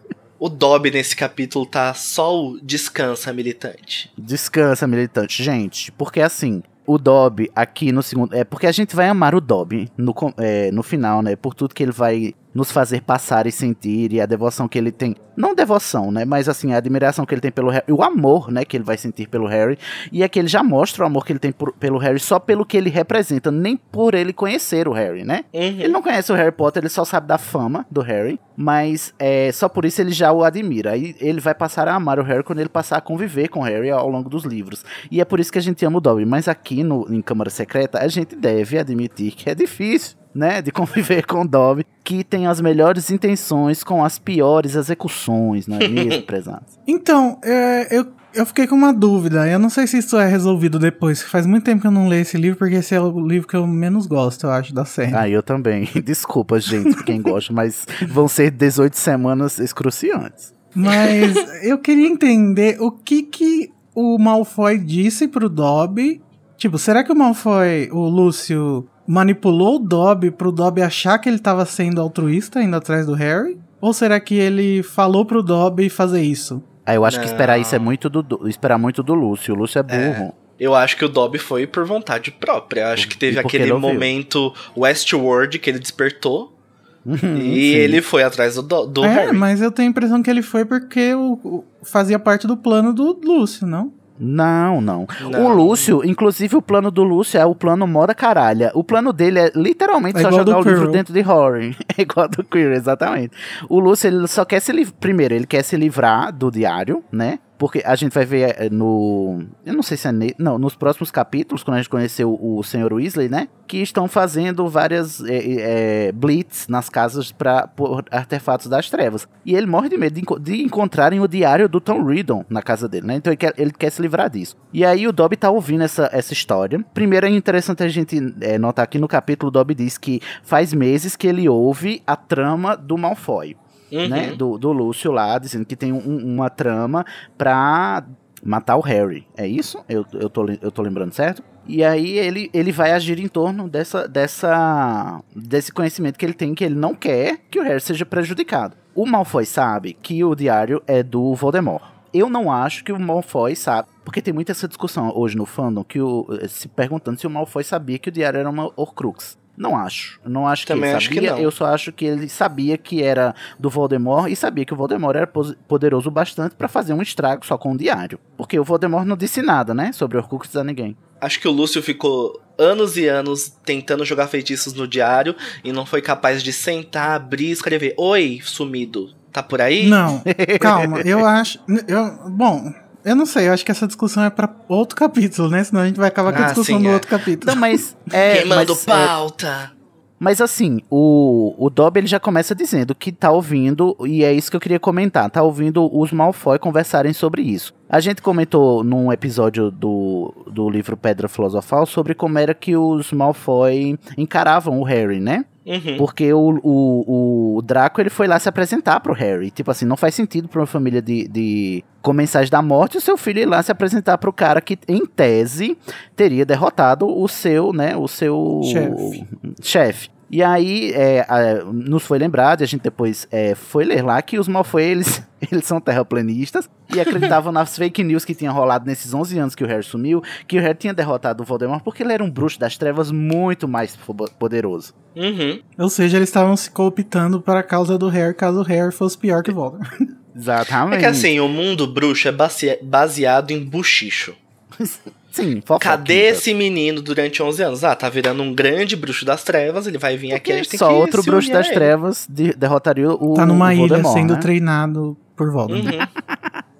[0.44, 4.12] O Dobby nesse capítulo tá só o descansa militante.
[4.18, 5.44] Descansa, militante.
[5.44, 8.36] Gente, porque assim, o Dobby aqui no segundo.
[8.36, 11.36] É porque a gente vai amar o Dobby no, é, no final, né?
[11.36, 14.92] Por tudo que ele vai nos fazer passar e sentir, e a devoção que ele
[14.92, 15.16] tem.
[15.38, 16.26] Não devoção, né?
[16.26, 17.86] Mas assim, a admiração que ele tem pelo Harry.
[17.88, 18.66] E o amor, né?
[18.66, 19.78] Que ele vai sentir pelo Harry.
[20.12, 22.40] E é que ele já mostra o amor que ele tem por- pelo Harry só
[22.40, 25.46] pelo que ele representa, nem por ele conhecer o Harry, né?
[25.54, 25.62] Uhum.
[25.62, 29.52] Ele não conhece o Harry Potter, ele só sabe da fama do Harry, mas é,
[29.52, 30.91] só por isso ele já o admira.
[30.91, 33.63] Aí ele vai passar a amar o Harry quando ele passar a conviver com o
[33.63, 34.86] Harry ao longo dos livros.
[35.10, 36.26] E é por isso que a gente ama o Dobby.
[36.26, 40.21] Mas aqui no, em Câmara Secreta, a gente deve admitir que é difícil.
[40.34, 45.67] Né, de conviver com o Dobby, que tem as melhores intenções com as piores execuções,
[45.67, 46.80] não é mesmo, prezados?
[46.88, 49.48] Então, é, eu, eu fiquei com uma dúvida.
[49.48, 51.22] Eu não sei se isso é resolvido depois.
[51.22, 53.56] Faz muito tempo que eu não leio esse livro, porque esse é o livro que
[53.56, 55.15] eu menos gosto, eu acho, da série.
[55.15, 55.88] Ah, eu também.
[56.04, 60.54] Desculpa, gente, quem gosta, mas vão ser 18 semanas excruciantes.
[60.74, 66.22] Mas eu queria entender o que que o Malfoy disse pro Dobby.
[66.58, 71.39] Tipo, será que o Malfoy, o Lúcio, manipulou o Dobby pro Dobby achar que ele
[71.39, 73.60] tava sendo altruísta indo atrás do Harry?
[73.82, 76.63] Ou será que ele falou pro Dobby fazer isso?
[76.86, 77.32] Ah, eu acho que Não.
[77.32, 79.54] esperar isso é muito do, do- esperar muito do Lúcio.
[79.54, 80.34] O Lúcio é burro.
[80.60, 82.82] Eu acho que o Dobby foi por vontade própria.
[82.82, 86.58] Eu acho que teve aquele momento Westworld que ele despertou.
[87.04, 87.78] Uhum, e sim.
[87.78, 89.36] ele foi atrás do, Do- do é, Harry.
[89.36, 92.94] mas eu tenho a impressão que ele foi porque o, o- fazia parte do plano
[92.94, 93.91] do Lúcio, não?
[94.24, 95.46] Não, não, Não.
[95.46, 98.72] O Lúcio, inclusive o plano do Lúcio é o plano moda caralha.
[98.76, 100.92] O plano dele é literalmente É só jogar o livro Quirrell.
[100.92, 101.74] dentro de Horror.
[101.98, 103.36] É igual do Queer, exatamente.
[103.68, 104.96] O Lúcio, ele só quer se livrar.
[105.00, 107.40] Primeiro, ele quer se livrar do diário, né?
[107.62, 109.43] Porque a gente vai ver eh, no.
[109.63, 110.12] Eu não sei se é.
[110.12, 110.34] Ne...
[110.36, 112.91] Não, nos próximos capítulos, quando a gente conheceu o Sr.
[112.91, 113.50] Weasley, né?
[113.67, 119.28] Que estão fazendo várias eh, eh, blitz nas casas pra, por artefatos das trevas.
[119.45, 122.89] E ele morre de medo de, de encontrarem o diário do Tom Riddle na casa
[122.89, 123.17] dele, né?
[123.17, 124.58] Então ele quer, ele quer se livrar disso.
[124.74, 126.84] E aí o Dobby tá ouvindo essa, essa história.
[126.95, 130.74] Primeiro é interessante a gente eh, notar que no capítulo o Dobby diz que faz
[130.74, 133.56] meses que ele ouve a trama do Malfoy
[133.92, 134.08] Uhum.
[134.08, 137.06] né, do, do Lúcio lá, dizendo que tem um- uma trama
[137.38, 138.04] pra
[138.44, 139.28] matar o Harry.
[139.38, 139.84] É isso?
[139.90, 141.44] Eu, eu, tô, eu tô lembrando certo?
[141.68, 146.56] E aí ele, ele vai agir em torno dessa, dessa, desse conhecimento que ele tem,
[146.56, 148.76] que ele não quer que o Harry seja prejudicado.
[148.96, 151.84] O Malfoy sabe que o diário é do Voldemort.
[152.14, 155.84] Eu não acho que o Malfoy sabe, porque tem muita essa discussão hoje no fandom,
[155.84, 159.38] que o, se perguntando se o Malfoy sabia que o diário era uma Horcrux.
[159.58, 160.20] Não acho.
[160.26, 161.32] Não acho que Também ele acho que sabia.
[161.32, 161.40] não.
[161.40, 165.16] Eu só acho que ele sabia que era do Voldemort e sabia que o Voldemort
[165.16, 165.28] era
[165.68, 168.20] poderoso bastante pra fazer um estrago só com o diário.
[168.38, 170.96] Porque o Voldemort não disse nada, né, sobre Horcruxes a ninguém.
[171.20, 175.86] Acho que o Lúcio ficou anos e anos tentando jogar feitiços no diário e não
[175.86, 179.86] foi capaz de sentar, abrir e escrever: Oi, sumido, tá por aí?
[179.88, 180.24] Não,
[180.60, 181.60] calma, eu acho.
[181.88, 185.64] Eu, bom, eu não sei, eu acho que essa discussão é pra outro capítulo, né?
[185.64, 186.94] Senão a gente vai acabar com a Ah, discussão sim, do é.
[186.94, 187.52] outro capítulo.
[187.54, 189.72] Não, mas é, Queimando mas, é, pauta.
[190.20, 194.52] Mas assim, o, o Dobby ele já começa dizendo que tá ouvindo, e é isso
[194.52, 197.74] que eu queria comentar, tá ouvindo os Malfoy conversarem sobre isso.
[197.90, 203.12] A gente comentou num episódio do, do livro Pedra Filosofal sobre como era que os
[203.12, 205.44] Malfoy encaravam o Harry, né?
[205.72, 205.98] Uhum.
[205.98, 209.50] Porque o, o, o Draco ele foi lá se apresentar pro Harry.
[209.50, 213.16] Tipo assim, não faz sentido pra uma família de, de comensais da morte o seu
[213.16, 215.78] filho ir lá se apresentar pro cara que, em tese,
[216.16, 217.96] teria derrotado o seu, né?
[217.96, 219.28] O seu Chefe.
[219.62, 220.10] chefe.
[220.32, 224.22] E aí, é, a- nos foi lembrado, e a gente depois é, foi ler lá,
[224.22, 228.86] que os Malfoy, eles, eles são terraplanistas e acreditavam nas fake news que tinha rolado
[228.86, 232.02] nesses 11 anos que o Harry sumiu, que o Harry tinha derrotado o Voldemort porque
[232.02, 233.98] ele era um bruxo das trevas muito mais
[234.39, 234.94] poderoso.
[235.15, 235.60] Uhum.
[235.78, 239.17] Ou seja, eles estavam se cooptando para a causa do Harry, caso o Harry fosse
[239.17, 239.91] pior que o Voldemort.
[240.34, 240.96] Exatamente.
[240.96, 244.34] É que assim, o mundo bruxo é base- baseado em buchicho.
[245.32, 245.80] Sim, fofoquita.
[245.98, 247.84] Cadê esse menino durante 11 anos?
[247.84, 250.78] Ah, tá virando um grande bruxo das trevas, ele vai vir aqui, a gente tem
[250.78, 251.76] Só que outro se bruxo das ele.
[251.76, 254.39] trevas de- derrotaria o tá numa o ilha Voldemort, sendo né?
[254.39, 255.94] treinado por Voldemort.
[255.96, 256.08] Uhum.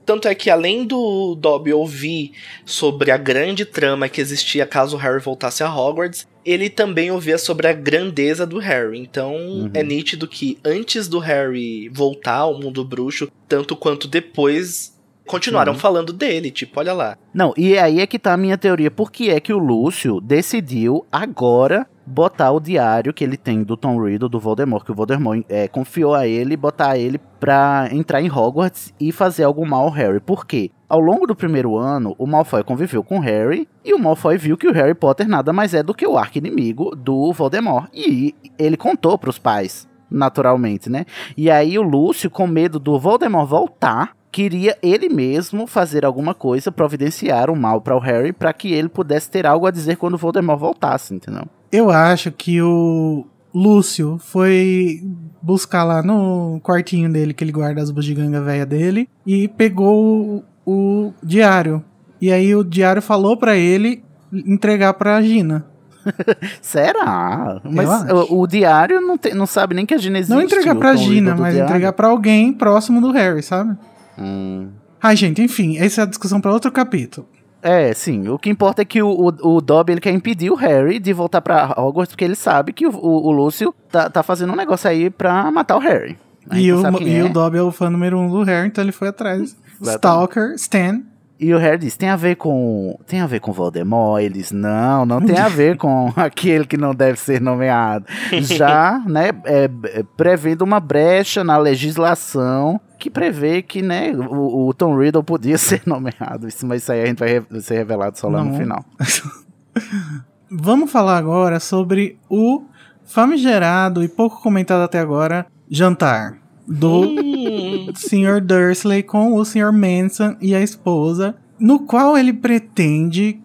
[0.06, 2.32] Tanto é que além do Dobby ouvir
[2.66, 7.38] sobre a grande trama que existia caso o Harry voltasse a Hogwarts, ele também ouvia
[7.38, 8.98] sobre a grandeza do Harry.
[9.00, 9.70] Então Uhum.
[9.74, 15.80] é nítido que antes do Harry voltar ao mundo bruxo, tanto quanto depois, continuaram Uhum.
[15.80, 16.52] falando dele.
[16.52, 17.18] Tipo, olha lá.
[17.34, 18.92] Não, e aí é que tá a minha teoria.
[18.92, 23.78] Por que é que o Lúcio decidiu agora botar o diário que ele tem do
[23.78, 28.22] Tom Riddle, do Voldemort, que o Voldemort é, confiou a ele, botar ele pra entrar
[28.22, 30.20] em Hogwarts e fazer algo mal ao Harry.
[30.20, 30.72] Por quê?
[30.90, 34.58] Ao longo do primeiro ano, o Malfoy conviveu com o Harry e o Malfoy viu
[34.58, 37.88] que o Harry Potter nada mais é do que o arqui-inimigo do Voldemort.
[37.94, 41.06] E ele contou pros pais, naturalmente, né?
[41.38, 46.72] E aí o Lúcio, com medo do Voldemort voltar, queria ele mesmo fazer alguma coisa,
[46.72, 50.14] providenciar um mal para o Harry, para que ele pudesse ter algo a dizer quando
[50.14, 51.44] o Voldemort voltasse, entendeu?
[51.72, 55.02] Eu acho que o Lúcio foi
[55.42, 60.72] buscar lá no quartinho dele, que ele guarda as bugigangas velha dele, e pegou o,
[60.72, 61.84] o diário.
[62.22, 65.66] E aí o diário falou pra ele entregar pra Gina.
[66.62, 67.60] Será?
[67.64, 70.34] Mas o, o diário não, tem- não sabe nem que a Gina existe.
[70.34, 71.70] Não entregar pra Gina, mas diário.
[71.70, 73.78] entregar pra alguém próximo do Harry, sabe?
[74.22, 74.70] Hum.
[75.02, 77.28] Ai, gente, enfim, essa é a discussão pra outro capítulo.
[77.62, 78.28] É, sim.
[78.28, 81.14] O que importa é que o, o, o Dobby ele quer impedir o Harry de
[81.14, 84.56] voltar pra Hogwarts, porque ele sabe que o, o, o Lúcio tá, tá fazendo um
[84.56, 86.18] negócio aí pra matar o Harry.
[86.50, 87.24] A gente E, o, e é.
[87.24, 89.56] o Dobby é o fã número um do Harry, então ele foi atrás.
[89.82, 91.02] Stalker, Stan.
[91.40, 93.00] E o Harry diz, tem a ver com.
[93.08, 94.22] Tem a ver com Voldemort?
[94.22, 98.06] Eles, não, não tem a ver com aquele que não deve ser nomeado.
[98.42, 104.74] Já, né, é, é, prevendo uma brecha na legislação que prevê que, né, o, o
[104.74, 106.48] Tom Riddle podia ser nomeado.
[106.64, 108.52] Mas isso aí a gente vai re- ser revelado só lá Não.
[108.52, 108.86] no final.
[110.50, 112.64] Vamos falar agora sobre o
[113.06, 116.38] famigerado e pouco comentado até agora jantar
[116.68, 117.04] do
[117.96, 118.42] Sr.
[118.42, 119.72] Dursley com o Sr.
[119.72, 123.42] Manson e a esposa, no qual ele pretende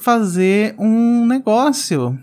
[0.00, 2.18] fazer um negócio,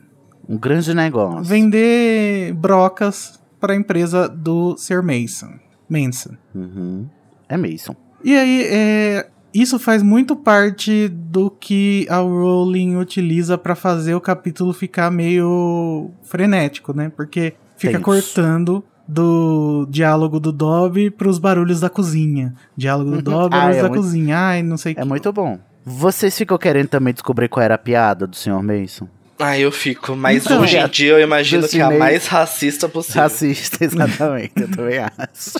[0.48, 1.44] Um grande negócio.
[1.44, 5.02] vender brocas para a empresa do Sr.
[5.02, 5.54] Mason.
[5.90, 6.32] Manson.
[6.54, 7.06] Uhum.
[7.50, 7.96] É Mason.
[8.24, 14.22] E aí, é, isso faz muito parte do que a Rowling utiliza pra fazer o
[14.22, 17.12] capítulo ficar meio frenético, né?
[17.16, 22.56] Porque fica cortando do diálogo do Dobby pros barulhos da cozinha.
[22.76, 24.38] Diálogo do Dobby, Ah, barulhos é da muito- cozinha.
[24.40, 25.08] Ai, não sei o É que.
[25.08, 25.60] muito bom.
[25.86, 28.64] Vocês ficam querendo também descobrir qual era a piada do Sr.
[28.64, 29.08] Mason?
[29.38, 30.16] Ah, eu fico.
[30.16, 33.22] Mas Então, hoje em dia eu imagino que é a mais racista possível.
[33.24, 35.52] Racista, exatamente, eu também acho.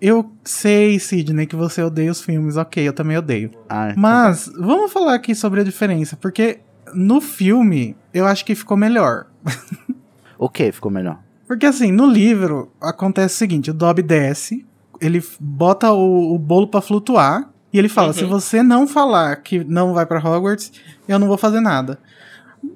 [0.00, 2.56] Eu sei, Sidney, que você odeia os filmes.
[2.56, 3.50] Ok, eu também odeio.
[3.68, 6.16] Ah, Mas, vamos falar aqui sobre a diferença.
[6.16, 6.60] Porque
[6.94, 9.26] no filme, eu acho que ficou melhor.
[10.40, 11.18] O que ficou melhor?
[11.48, 14.64] Porque assim, no livro acontece o seguinte: o Dobby desce,
[15.00, 18.12] ele bota o, o bolo pra flutuar e ele fala: Uhum.
[18.14, 20.70] se você não falar que não vai pra Hogwarts,
[21.08, 21.98] eu não vou fazer nada.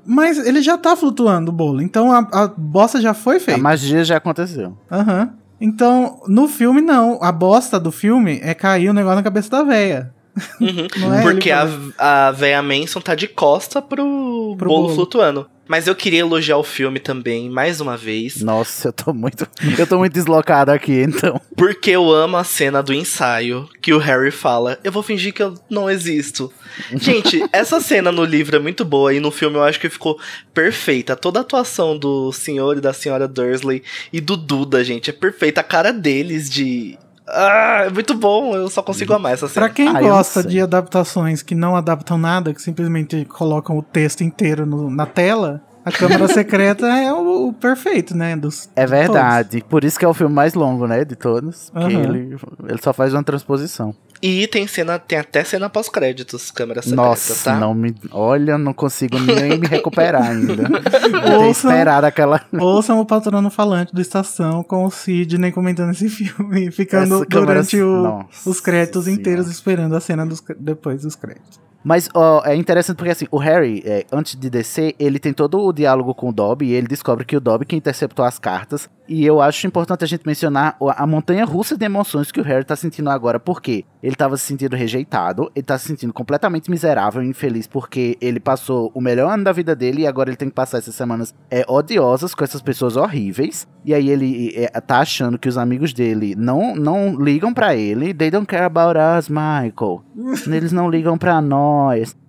[0.05, 3.61] Mas ele já tá flutuando o bolo, então a, a bosta já foi A feita.
[3.61, 4.77] magia já aconteceu.
[4.91, 5.31] Aham.
[5.61, 7.19] Então, no filme, não.
[7.23, 10.13] A bosta do filme é cair o negócio na cabeça da véia.
[10.61, 10.87] Uhum.
[10.99, 11.69] Não é Porque a,
[11.99, 14.95] a véia Manson tá de costa pro, Pro bolo, bolo.
[14.95, 15.47] flutuando.
[15.67, 18.43] Mas eu queria elogiar o filme também, mais uma vez.
[18.43, 19.47] Nossa, eu tô muito.
[19.79, 21.41] Eu tô muito deslocado aqui, então.
[21.57, 25.43] Porque eu amo a cena do ensaio que o Harry fala: Eu vou fingir que
[25.43, 26.53] eu não existo.
[26.95, 30.19] Gente, essa cena no livro é muito boa e no filme eu acho que ficou
[30.53, 31.17] perfeita.
[31.17, 35.61] Toda a atuação do senhor e da senhora Dursley e do Duda, gente, é perfeita.
[35.61, 36.99] A cara deles de.
[37.27, 39.67] Ah, é muito bom, eu só consigo amar essa cena.
[39.67, 44.23] Pra quem Ah, gosta de adaptações que não adaptam nada, que simplesmente colocam o texto
[44.23, 48.37] inteiro no- na tela, A Câmara Secreta é o, o perfeito, né?
[48.37, 49.65] Dos, É de verdade.
[49.69, 51.71] Por isso que é o filme mais longo, né, de todos.
[51.71, 52.37] Porque ele,
[52.69, 53.93] ele só faz uma transposição.
[54.23, 57.59] E tem cena, tem até cena pós-créditos, câmera secreta, Nossa, tá?
[57.59, 57.93] não me.
[58.13, 60.63] Olha, não consigo nem me recuperar ainda.
[61.39, 62.41] Ouçam- esperado aquela.
[62.53, 67.47] Ouçam o patrono falante do Estação com o Sidney comentando esse filme, ficando Essa câmera-
[67.55, 69.21] durante o- Nossa os créditos Senhora.
[69.21, 71.61] inteiros esperando a cena dos, depois dos créditos.
[71.85, 75.61] Mas ó, é interessante porque assim, o Harry, é, antes de descer, ele tem todo
[75.61, 78.89] o diálogo com o Dobby e ele descobre que o Dobby que interceptou as cartas.
[79.09, 82.65] E eu acho importante a gente mencionar a montanha russa de emoções que o Harry
[82.65, 83.39] tá sentindo agora.
[83.41, 88.17] Porque ele tava se sentindo rejeitado, ele tá se sentindo completamente miserável e infeliz porque
[88.21, 90.95] ele passou o melhor ano da vida dele e agora ele tem que passar essas
[90.95, 93.67] semanas é, odiosas com essas pessoas horríveis.
[93.85, 98.15] E aí ele é, tá achando que os amigos dele não, não ligam pra ele.
[98.15, 100.03] They don't care about us, Michael.
[100.47, 101.72] Eles não ligam pra nós.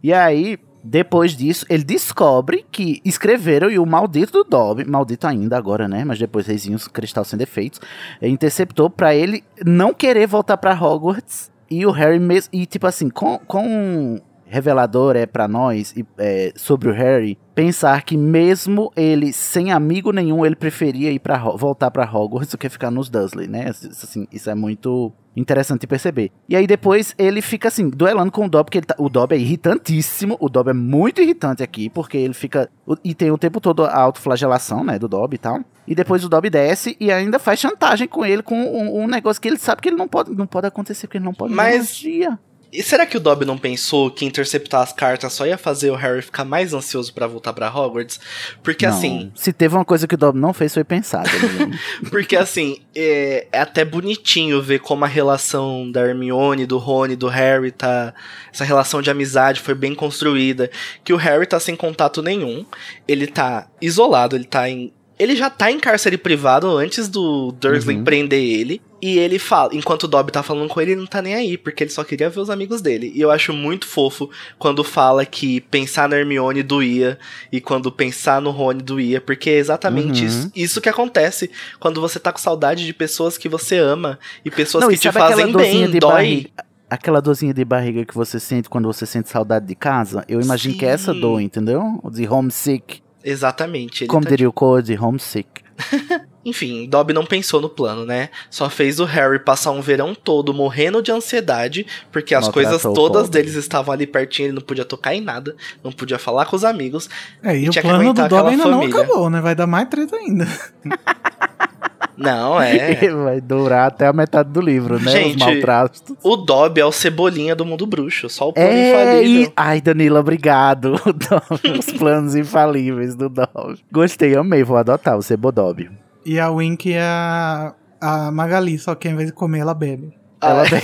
[0.02, 5.58] E aí, depois disso, ele descobre que escreveram e o maldito do Dobby, maldito ainda
[5.58, 6.04] agora, né?
[6.04, 7.80] Mas depois Reizinhos Cristal sem defeitos,
[8.22, 11.52] eh, interceptou pra ele não querer voltar pra Hogwarts.
[11.72, 12.50] E o Harry mesmo.
[12.54, 13.40] E tipo assim, com.
[13.40, 20.12] com revelador é pra nós é, sobre o Harry pensar que mesmo ele sem amigo
[20.12, 23.70] nenhum ele preferia ir para voltar pra Hogwarts do que ficar nos Dursley, né?
[23.70, 26.32] Assim, isso é muito interessante perceber.
[26.48, 29.36] E aí depois ele fica assim, duelando com o Dobby, porque ele tá- o Dobby
[29.36, 32.70] é irritantíssimo, o Dobby é muito irritante aqui, porque ele fica...
[33.04, 35.60] E tem o tempo todo a autoflagelação, né, do Dobby e tal.
[35.88, 39.42] E depois o Dobby desce e ainda faz chantagem com ele, com um, um negócio
[39.42, 41.78] que ele sabe que ele não pode, não pode acontecer, porque ele não pode Mas-
[41.78, 42.40] magia.
[42.74, 45.96] E será que o Dobby não pensou que interceptar as cartas só ia fazer o
[45.96, 48.20] Harry ficar mais ansioso pra voltar pra Hogwarts?
[48.64, 48.94] Porque Não.
[48.94, 51.24] assim, Se teve uma coisa que o Dobby não fez, foi pensar.
[51.24, 51.78] Danilo.
[52.10, 57.28] porque assim, é, é até bonitinho ver como a relação da Hermione, do Rony, do
[57.28, 58.12] Harry tá,
[58.52, 60.72] essa relação de amizade foi bem construída,
[61.04, 62.66] que o Harry tá sem contato nenhum,
[63.08, 64.92] ele tá isolado, ele tá em
[65.24, 68.04] ele já tá em cárcere privado antes do Dursley Uhum.
[68.04, 68.82] prender ele.
[69.02, 71.58] E ele fala, enquanto o Dobby tá falando com ele, ele não tá nem aí,
[71.58, 73.12] porque ele só queria ver os amigos dele.
[73.14, 77.20] E eu acho muito fofo quando fala que pensar na Hermione doía
[77.52, 80.28] e quando pensar no Rony doía, porque é exatamente Uhum.
[80.28, 84.50] isso, isso que acontece quando você tá com saudade de pessoas que você ama e
[84.50, 86.10] pessoas Não, que e te fazem bem, de dói.
[86.12, 86.50] barriga?
[86.90, 90.24] Aquela dorzinha de barriga que você sente quando você sente saudade de casa?
[90.30, 91.20] Eu imagino que é essa Sim.
[91.20, 92.00] dor, entendeu?
[92.10, 93.03] De homesick.
[93.24, 94.04] Exatamente.
[94.04, 95.48] Ele Como tá diria o Code, homesick.
[96.46, 98.30] Enfim, Dobby não pensou no plano, né?
[98.50, 102.94] Só fez o Harry passar um verão todo morrendo de ansiedade, porque as Maltratou coisas
[102.94, 106.56] todas deles estavam ali pertinho, ele não podia tocar em nada, não podia falar com
[106.56, 107.10] os amigos.
[107.42, 108.90] É, e E o tinha que plano do Dobby ainda família.
[108.90, 109.40] não acabou, né?
[109.40, 110.46] Vai dar mais treta ainda.
[112.18, 112.96] Não, é.
[113.24, 115.12] Vai durar até a metade do livro, né?
[115.12, 116.04] Gente, Os maltratos.
[116.24, 119.42] o Dobby é o cebolinha do mundo bruxo, só o plano É, infalível.
[119.50, 119.54] e...
[119.56, 120.94] ai, Danila, obrigado.
[121.06, 123.80] O Dobby, Os planos infalíveis do Dobby.
[123.92, 125.90] Gostei, amei, vou adotar o Cebodob.
[126.26, 130.14] E a Wink é a, a Magali, só que ao invés de comer, ela bebe.
[130.42, 130.82] Ela Ah, tem...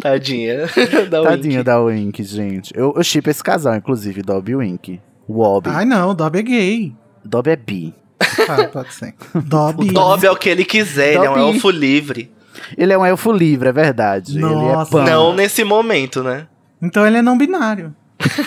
[0.00, 0.66] Tadinha.
[1.10, 1.64] da Tadinha Wink.
[1.64, 2.72] da Wink, gente.
[2.76, 5.00] Eu, eu shippo esse casal, inclusive, Dobby e Wink.
[5.28, 5.70] Wobby.
[5.70, 6.96] Ai não, o Dobby é gay.
[7.24, 7.94] Dobby é bi.
[8.48, 9.14] Ah, pode ser.
[9.34, 9.90] Dobby.
[9.90, 11.54] O Dobby é o que ele quiser, ele é um Dobby.
[11.56, 12.32] elfo livre.
[12.76, 14.38] Ele é um elfo livre, é verdade.
[14.38, 14.98] Nossa.
[14.98, 15.12] Ele é.
[15.12, 16.46] Não nesse momento, né?
[16.82, 17.94] Então ele é não binário.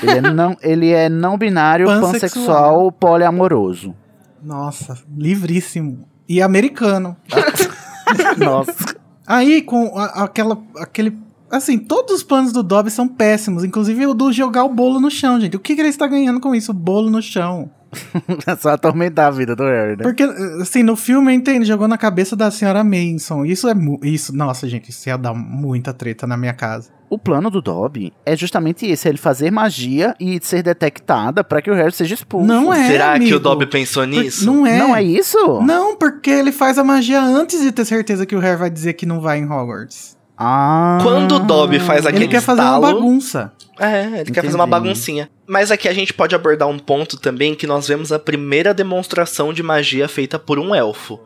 [0.01, 2.11] Ele é não, ele é não binário, Pansexual.
[2.13, 3.95] pansexual, poliamoroso.
[4.43, 6.07] Nossa, livríssimo.
[6.27, 7.15] E americano.
[8.37, 8.95] Nossa.
[9.25, 11.15] Aí, com a- aquela, aquele.
[11.51, 13.63] Assim, todos os planos do Dobby são péssimos.
[13.63, 15.55] Inclusive o do jogar o bolo no chão, gente.
[15.55, 16.71] O que, que ele está ganhando com isso?
[16.71, 17.69] O bolo no chão.
[18.47, 20.03] É só atormentar a vida do Harry, né?
[20.03, 20.23] Porque,
[20.61, 23.45] assim, no filme, eu entendo, jogou na cabeça da senhora Manson.
[23.45, 23.73] Isso é.
[24.03, 26.89] Isso, nossa, gente, isso ia dar muita treta na minha casa.
[27.09, 31.59] O plano do Dobby é justamente esse, é ele fazer magia e ser detectada pra
[31.61, 32.45] que o Harry seja expulso.
[32.45, 32.87] Não é.
[32.87, 33.35] Será que amigo.
[33.37, 34.45] o Dobby pensou nisso?
[34.45, 34.77] Não é.
[34.77, 35.59] Não é isso?
[35.63, 38.93] Não, porque ele faz a magia antes de ter certeza que o Harry vai dizer
[38.93, 40.15] que não vai em Hogwarts.
[40.37, 40.99] Ah.
[41.01, 43.51] Quando o Dobby faz aquele Ele quer fazer uma estalo- bagunça.
[43.79, 44.69] É, ele quer fazer uma Entendi.
[44.83, 45.29] baguncinha.
[45.49, 49.51] Mas aqui a gente pode abordar um ponto também que nós vemos a primeira demonstração
[49.51, 51.19] de magia feita por um elfo.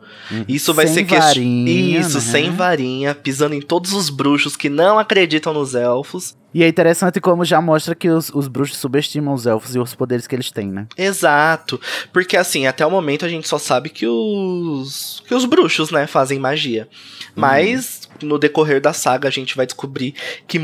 [0.48, 2.20] Isso vai Sem ser que varinha, Isso, né?
[2.22, 6.34] sem varinha, pisando em todos os bruxos que não acreditam nos elfos.
[6.54, 9.94] E é interessante como já mostra que os, os bruxos subestimam os elfos e os
[9.94, 10.86] poderes que eles têm, né?
[10.96, 11.78] Exato.
[12.10, 16.06] Porque assim, até o momento a gente só sabe que os que os bruxos, né,
[16.06, 16.88] fazem magia.
[17.36, 20.14] Mas no decorrer da saga a gente vai descobrir
[20.46, 20.58] que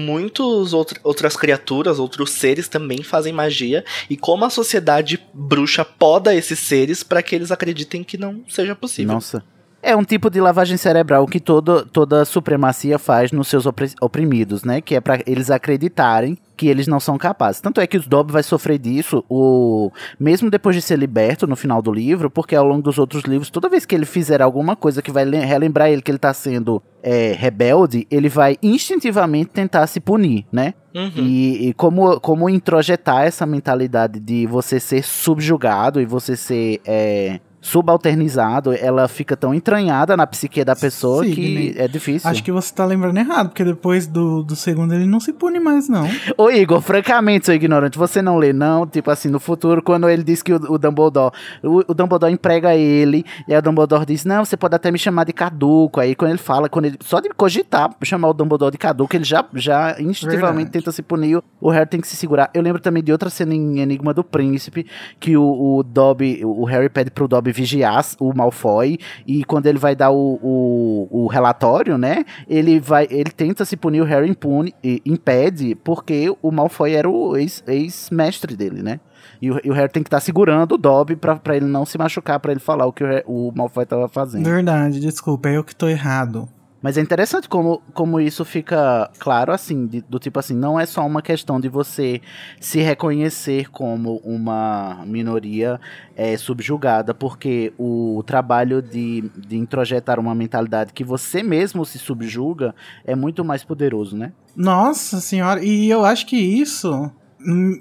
[0.73, 6.59] outro, outras criaturas, outros seres também fazem magia e como a sociedade bruxa poda esses
[6.59, 9.15] seres para que eles acreditem que não seja possível.
[9.15, 9.45] Nossa.
[9.83, 14.63] É um tipo de lavagem cerebral que todo, toda supremacia faz nos seus opri- oprimidos,
[14.63, 14.81] né?
[14.81, 17.63] Que é pra eles acreditarem que eles não são capazes.
[17.63, 21.57] Tanto é que o Dobby vai sofrer disso, o mesmo depois de ser liberto no
[21.57, 24.77] final do livro, porque ao longo dos outros livros, toda vez que ele fizer alguma
[24.77, 29.49] coisa que vai le- relembrar ele que ele tá sendo é, rebelde, ele vai instintivamente
[29.51, 30.75] tentar se punir, né?
[30.95, 31.11] Uhum.
[31.17, 37.41] E, e como, como introjetar essa mentalidade de você ser subjugado e você ser é,
[37.61, 42.29] subalternizado, ela fica tão entranhada na psique da pessoa que Sidney, é difícil.
[42.31, 45.61] Acho que você tá lembrando errado, porque depois do, do segundo ele não se pune
[45.61, 46.09] mais, não.
[46.37, 48.87] Ô Igor, francamente, seu ignorante, você não lê não?
[48.87, 52.75] Tipo assim, no futuro, quando ele diz que o, o Dumbledore, o, o Dumbledore emprega
[52.75, 56.15] ele, e aí o Dumbledore diz, não, você pode até me chamar de caduco, aí
[56.15, 59.45] quando ele fala, quando ele, só de cogitar, chamar o Dumbledore de caduco, ele já,
[59.55, 60.85] já instintivamente Verdade.
[60.85, 62.51] tenta se punir, o Harry tem que se segurar.
[62.55, 64.87] Eu lembro também de outra cena em Enigma do Príncipe,
[65.19, 69.79] que o, o Dobby, o Harry pede pro Dobby vigiar o Malfoy, e quando ele
[69.79, 74.29] vai dar o, o, o relatório, né, ele vai, ele tenta se punir, o Harry
[74.29, 74.75] impune,
[75.05, 79.01] impede, porque o Malfoy era o ex- ex-mestre dele, né.
[79.43, 81.85] E o, e o Harry tem que estar segurando o Dobby pra, pra ele não
[81.87, 84.45] se machucar, pra ele falar o que o, o Malfoy tava fazendo.
[84.45, 86.49] Verdade, desculpa, é eu que tô errado.
[86.83, 90.87] Mas é interessante como, como isso fica claro assim, de- do tipo assim, não é
[90.87, 92.21] só uma questão de você
[92.59, 95.79] se reconhecer como uma minoria
[96.17, 102.75] é, subjugada, porque o trabalho de, de introjetar uma mentalidade que você mesmo se subjuga
[103.05, 104.33] é muito mais poderoso, né?
[104.57, 107.11] Nossa senhora, e eu acho que isso.
[107.41, 107.79] hum,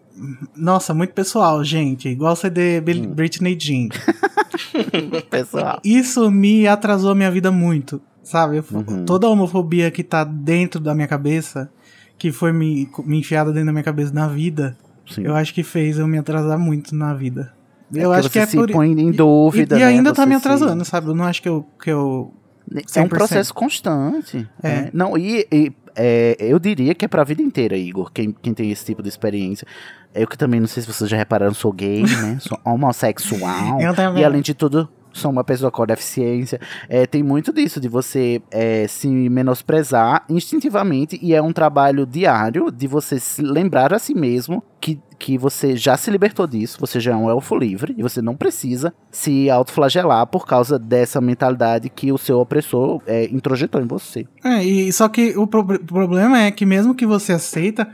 [0.56, 2.10] Nossa, muito pessoal, gente.
[2.10, 3.14] Igual CD Hum.
[3.14, 3.88] Britney Jean.
[5.30, 5.80] Pessoal.
[5.84, 8.58] Isso me atrasou a minha vida muito, sabe?
[8.58, 9.06] Eu- Uhum.
[9.06, 11.70] Toda a homofobia que tá dentro da minha cabeça,
[12.18, 14.78] que foi me, me enfiada dentro da minha cabeça na vida,
[15.10, 15.24] Sim.
[15.24, 17.52] eu acho que fez eu me atrasar muito na vida.
[17.92, 19.86] Eu porque acho que é se por põe em e- dúvida, E, né?
[19.86, 21.08] ainda tá Você me se- atrasando, sabe?
[21.08, 22.32] Eu não acho que eu, que eu
[22.72, 23.10] É um 100%.
[23.10, 24.48] processo constante.
[24.62, 24.68] É.
[24.82, 24.90] né?
[24.94, 28.70] Não, e, e, é, eu diria que é pra vida inteira, Igor, quem, quem tem
[28.70, 29.66] esse tipo de experiência.
[30.14, 32.38] Eu que também, não sei se vocês já repararam, sou gay, né?
[32.40, 33.82] Sou homossexual.
[33.82, 34.22] Eu também.
[34.22, 34.88] E além de tudo,
[35.20, 36.60] sou uma pessoa com deficiência.
[36.88, 41.20] É, tem muito disso, de você é, se menosprezar instintivamente.
[41.22, 45.76] E é um trabalho diário de você se lembrar a si mesmo que, que você
[45.76, 46.78] já se libertou disso.
[46.80, 47.94] Você já é um elfo livre.
[47.98, 53.26] E você não precisa se autoflagelar por causa dessa mentalidade que o seu opressor é,
[53.26, 54.26] introjetou em você.
[54.44, 57.88] É, e só que o pro- problema é que mesmo que você aceita,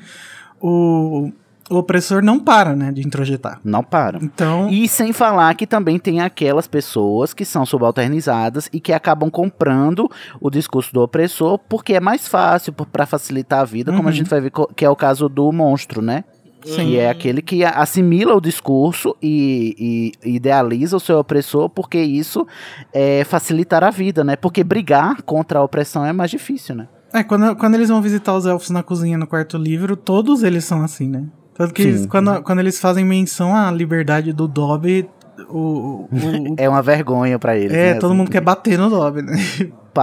[0.62, 1.32] o,
[1.70, 3.60] o opressor não para, né, de introjetar.
[3.64, 4.20] Não para.
[4.22, 9.30] Então, E sem falar que também tem aquelas pessoas que são subalternizadas e que acabam
[9.32, 10.10] comprando
[10.40, 14.12] o discurso do opressor porque é mais fácil para facilitar a vida, como a Uhum.
[14.12, 16.24] gente vai ver que é o caso do monstro, né?
[16.64, 16.88] Sim.
[16.88, 22.46] Que é aquele que assimila o discurso e, e idealiza o seu opressor porque isso
[22.92, 24.36] é facilitar a vida, né?
[24.36, 26.88] Porque brigar contra a opressão é mais difícil, né?
[27.14, 30.66] é, quando, quando eles vão visitar os elfos na cozinha no quarto livro, todos eles
[30.66, 31.24] são assim, né?
[31.56, 32.08] Tanto que Sim.
[32.08, 35.10] quando, quando eles fazem menção à liberdade do Dobby,
[35.50, 37.72] o, o, o- É uma vergonha para eles.
[37.76, 38.00] é, né?
[38.00, 39.34] todo Assim, mundo quer bater no Dobby, né?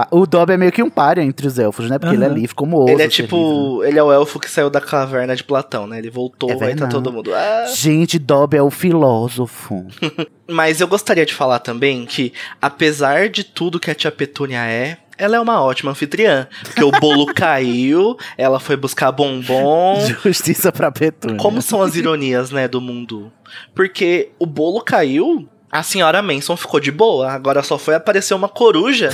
[0.09, 1.99] O Dobby é meio que um páreo entre os elfos, né?
[1.99, 2.95] Porque ele é livre como outro.
[2.95, 3.83] Ele é tipo.
[3.83, 5.99] Ele é o elfo que saiu da caverna de Platão, né?
[5.99, 7.31] Ele voltou, É aí tá todo mundo.
[7.31, 7.65] "Ah".
[7.71, 9.85] Gente, Dobby é o filósofo.
[10.49, 14.97] Mas eu gostaria de falar também que, apesar de tudo que a tia Petúnia é,
[15.17, 16.47] ela é uma ótima anfitriã.
[16.63, 19.99] Porque o bolo caiu, ela foi buscar bombom.
[20.23, 21.37] Justiça pra Petúnia.
[21.37, 23.31] Como são as ironias, né, do mundo?
[23.75, 27.31] Porque o bolo caiu, a senhora Manson ficou de boa.
[27.31, 29.09] Agora só foi aparecer uma coruja.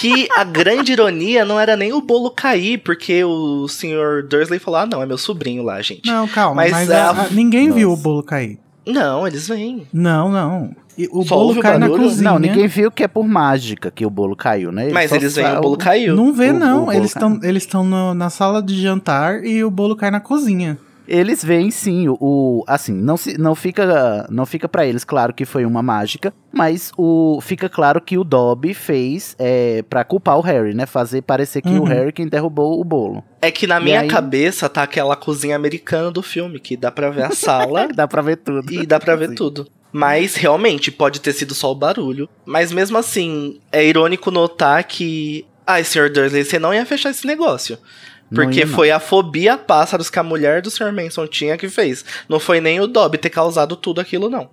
[0.00, 4.80] Que a grande ironia não era nem o bolo cair, porque o senhor Dursley falou:
[4.80, 6.06] ah, não, é meu sobrinho lá, gente.
[6.06, 7.78] Não, calma, Mas mas, a- a- ninguém Nossa.
[7.78, 8.58] viu o bolo cair.
[8.86, 9.86] Não, eles vêm.
[9.92, 10.70] Não, não.
[10.98, 12.30] E o Só bolo ouve o cai na cozinha.
[12.30, 14.84] Não, ninguém viu que é por mágica que o bolo caiu, né?
[14.84, 16.14] Ele Mas eles vêm, sa- o bolo caiu.
[16.14, 16.92] Não vê, O- o não.
[16.92, 17.28] eles caiu.
[17.34, 20.76] estão eles estão no- na sala de jantar e o bolo cai na cozinha.
[21.08, 25.32] Eles veem sim, o, o- assim, não se não fica não fica para eles claro
[25.34, 30.38] que foi uma mágica, mas o fica claro que o Dobby fez é, para culpar
[30.38, 30.86] o Harry, né?
[30.86, 31.84] Fazer parecer que o Uhum.
[31.84, 33.22] Harry quem derrubou o bolo.
[33.40, 36.90] É que na E minha aí- cabeça tá aquela cozinha americana do filme, que dá
[36.90, 38.72] pra ver a sala Dá pra ver tudo.
[38.72, 39.34] e dá pra ver Sim.
[39.34, 39.66] tudo.
[39.94, 42.26] Mas realmente pode ter sido só o barulho.
[42.46, 45.44] Mas mesmo assim, é irônico notar que.
[45.66, 46.10] Ai, Sr.
[46.10, 47.76] Dursley, você não ia fechar esse negócio.
[48.34, 50.92] Porque foi a fobia a pássaros que a mulher do Sr.
[50.92, 52.04] Manson tinha que fez.
[52.28, 54.48] Não foi nem o Dobby ter causado tudo aquilo, não.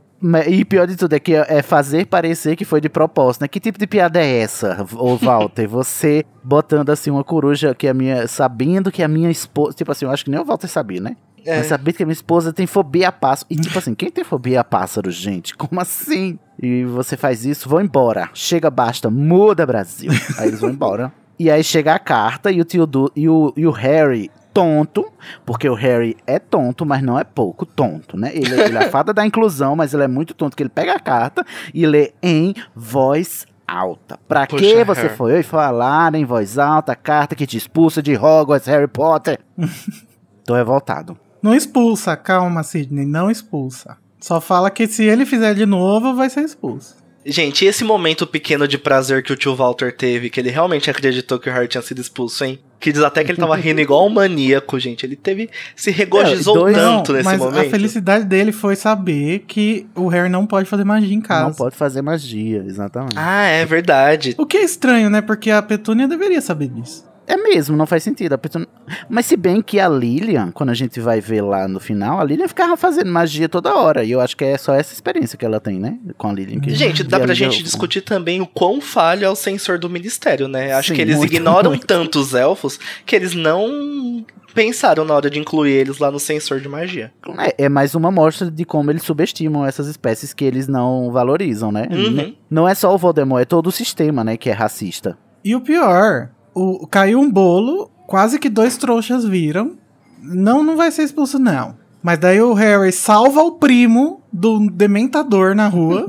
[0.47, 3.47] E pior de tudo é que é fazer parecer que foi de propósito, né?
[3.47, 5.65] Que tipo de piada é essa, ô Walter?
[5.69, 8.27] Você botando assim uma coruja que a minha.
[8.27, 9.73] sabendo que a minha esposa.
[9.73, 11.15] Tipo assim, eu acho que nem o Walter sabia, né?
[11.45, 11.57] É.
[11.57, 13.47] Mas sabia que a minha esposa tem fobia a pássaro.
[13.49, 15.55] E tipo assim, quem tem fobia a pássaro, gente?
[15.55, 16.38] Como assim?
[16.61, 18.30] E você faz isso, vão embora.
[18.34, 20.11] Chega, basta, muda Brasil.
[20.38, 21.13] Aí eles vão embora.
[21.39, 25.09] E aí chega a carta e o tio Du, e o, e o Harry tonto,
[25.45, 28.31] porque o Harry é tonto, mas não é pouco tonto, né?
[28.33, 30.93] Ele, ele é a fada da inclusão, mas ele é muito tonto, que ele pega
[30.93, 34.19] a carta e lê em voz alta.
[34.27, 35.15] Pra Puxa, que você Harry.
[35.15, 39.39] foi falar em voz alta a carta que te expulsa de Hogwarts, Harry Potter?
[40.45, 41.17] Tô revoltado.
[41.41, 43.95] Não expulsa, calma, Sidney, não expulsa.
[44.19, 46.97] Só fala que se ele fizer de novo, vai ser expulso.
[47.32, 51.38] Gente, esse momento pequeno de prazer que o tio Walter teve, que ele realmente acreditou
[51.39, 52.59] que o Harry tinha sido expulso, hein?
[52.80, 55.05] Que diz até que ele tava rindo igual um maníaco, gente.
[55.05, 55.49] Ele teve.
[55.75, 57.67] se regozijou dois- tanto nesse mas momento.
[57.67, 61.43] a felicidade dele foi saber que o Harry não pode fazer magia em casa.
[61.49, 63.15] Não pode fazer magia, exatamente.
[63.17, 64.34] Ah, é verdade.
[64.38, 65.21] O que é estranho, né?
[65.21, 67.09] Porque a Petúnia deveria saber disso.
[67.32, 68.36] É mesmo, não faz sentido.
[68.39, 68.65] Pessoa-
[69.07, 72.23] Mas se bem que a Lilian, quando a gente vai ver lá no final, a
[72.23, 74.03] Lilian ficava fazendo magia toda hora.
[74.03, 75.99] E eu acho que é só essa experiência que ela tem, né?
[76.17, 76.59] Com a Lilian.
[76.59, 79.88] que- Gente, dá pra Lilian- gente discutir também o quão falho é o sensor do
[79.88, 80.73] ministério, né?
[80.73, 81.86] Acho Sim, que eles muito, ignoram muito.
[81.86, 84.25] tanto os elfos que eles não
[84.55, 87.11] pensaram na hora de incluir eles lá no sensor de magia.
[87.38, 91.71] É, é mais uma mostra de como eles subestimam essas espécies que eles não valorizam,
[91.71, 91.88] né?
[91.91, 92.36] Uhum.
[92.49, 94.36] Não é só o Voldemort, é todo o sistema, né?
[94.36, 95.15] Que é racista.
[95.45, 96.30] E o pior,
[96.60, 99.74] o, caiu um bolo, quase que dois trouxas viram.
[100.22, 101.76] Não, não vai ser expulso, não.
[102.01, 106.05] Mas daí o Harry salva o primo do dementador na rua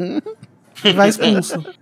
[0.85, 1.63] e vai expulso.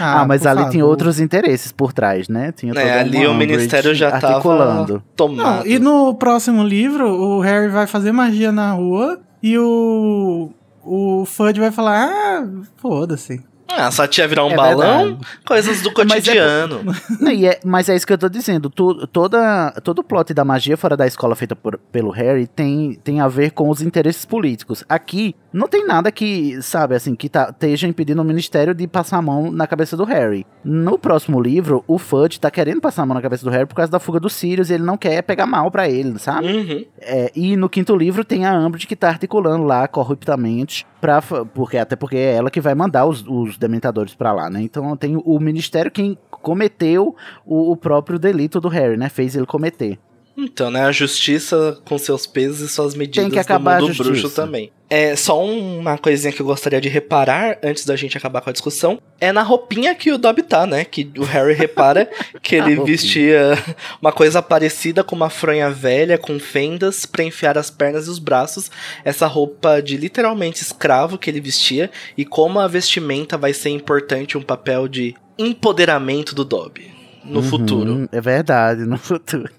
[0.00, 0.88] Ah, mas por ali tem favor.
[0.90, 2.50] outros interesses por trás, né?
[2.50, 4.94] Tinha É, ali o ministério já articulando.
[4.94, 5.58] tava tomado.
[5.60, 10.50] Não, e no próximo livro, o Harry vai fazer magia na rua e o.
[10.84, 12.48] O Fudge vai falar: Ah,
[12.78, 13.40] foda-se.
[13.68, 15.04] Ah, sua tia virar um É balão?
[15.04, 15.26] verdade.
[15.44, 16.80] Coisas do Mas é cotidiano.
[17.20, 18.70] Não, e é- mas é isso que eu tô dizendo.
[18.70, 22.94] Tu- toda, todo o plot da magia fora da escola feita por- pelo Harry tem,
[23.02, 24.84] tem a ver com os interesses políticos.
[24.88, 29.16] Aqui, não tem nada que, sabe, assim, que tá, esteja impedindo o ministério de passar
[29.16, 30.46] a mão na cabeça do Harry.
[30.62, 33.74] No próximo livro, o Fudge tá querendo passar a mão na cabeça do Harry por
[33.74, 36.46] causa da fuga dos Sirius e ele não quer pegar mal pra ele, sabe?
[36.46, 36.84] Uhum.
[37.00, 41.78] É, e no quinto livro tem a Umbridge que tá articulando lá corruptamente, pra, porque,
[41.78, 44.60] até porque é ela que vai mandar os, os dementadores pra lá, né?
[44.60, 49.08] Então tem o ministério quem cometeu o, o próprio delito do Harry, né?
[49.08, 49.98] Fez ele cometer.
[50.36, 53.88] Então, né, a justiça com seus pesos e suas medidas Tem que acabar a do
[53.88, 54.70] mundo bruxo também.
[54.88, 58.50] É, só um- uma coisinha que eu gostaria de reparar antes da gente acabar com
[58.50, 60.84] a discussão, é na roupinha que o Dobby tá, né?
[60.84, 62.08] Que o Harry repara
[62.42, 63.58] que ele vestia
[64.00, 68.18] uma coisa parecida com uma fronha velha com fendas pra enfiar as pernas e os
[68.18, 68.70] braços.
[69.04, 74.36] Essa roupa de literalmente escravo que ele vestia e como a vestimenta vai ser importante
[74.38, 76.92] um papel de empoderamento do Dobby
[77.24, 78.08] no Uhum, futuro.
[78.12, 79.50] É verdade, no futuro.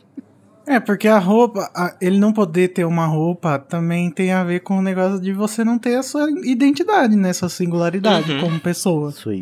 [0.67, 4.59] É, porque a roupa, a- ele não poder ter uma roupa também tem a ver
[4.59, 7.31] com o negócio de você não ter a sua identidade, né?
[7.31, 8.41] Sua singularidade Uhum.
[8.41, 9.11] como pessoa.
[9.11, 9.33] Sua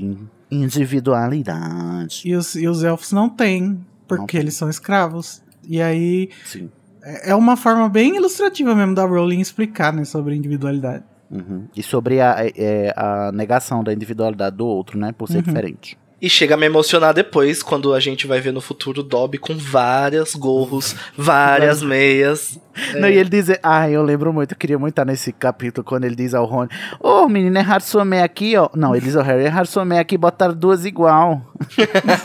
[0.52, 2.22] individualidade.
[2.26, 4.40] E os, e os elfos não têm, porque Não tem.
[4.42, 5.42] eles são escravos.
[5.68, 6.70] E aí Sim.
[7.04, 11.04] é é uma forma bem ilustrativa mesmo da Rowling explicar, né, sobre individualidade.
[11.32, 11.66] Uhum.
[11.76, 15.12] E sobre a, é, a negação da individualidade do outro, né?
[15.12, 15.44] Por ser Uhum.
[15.44, 15.98] diferente.
[16.22, 19.38] E chega a me emocionar depois, quando a gente vai ver no futuro o Dobby
[19.38, 22.60] com várias gorros, várias meias.
[22.96, 26.06] Não, e ele diz, ah, eu lembro muito, eu queria muito estar nesse capítulo quando
[26.06, 26.70] ele diz ao Rony,
[27.02, 28.70] ô menino, é raro sua meia aqui, ó.
[28.74, 31.42] Não, ele diz ao Harry, é raro sua meia aqui, botaram duas igual.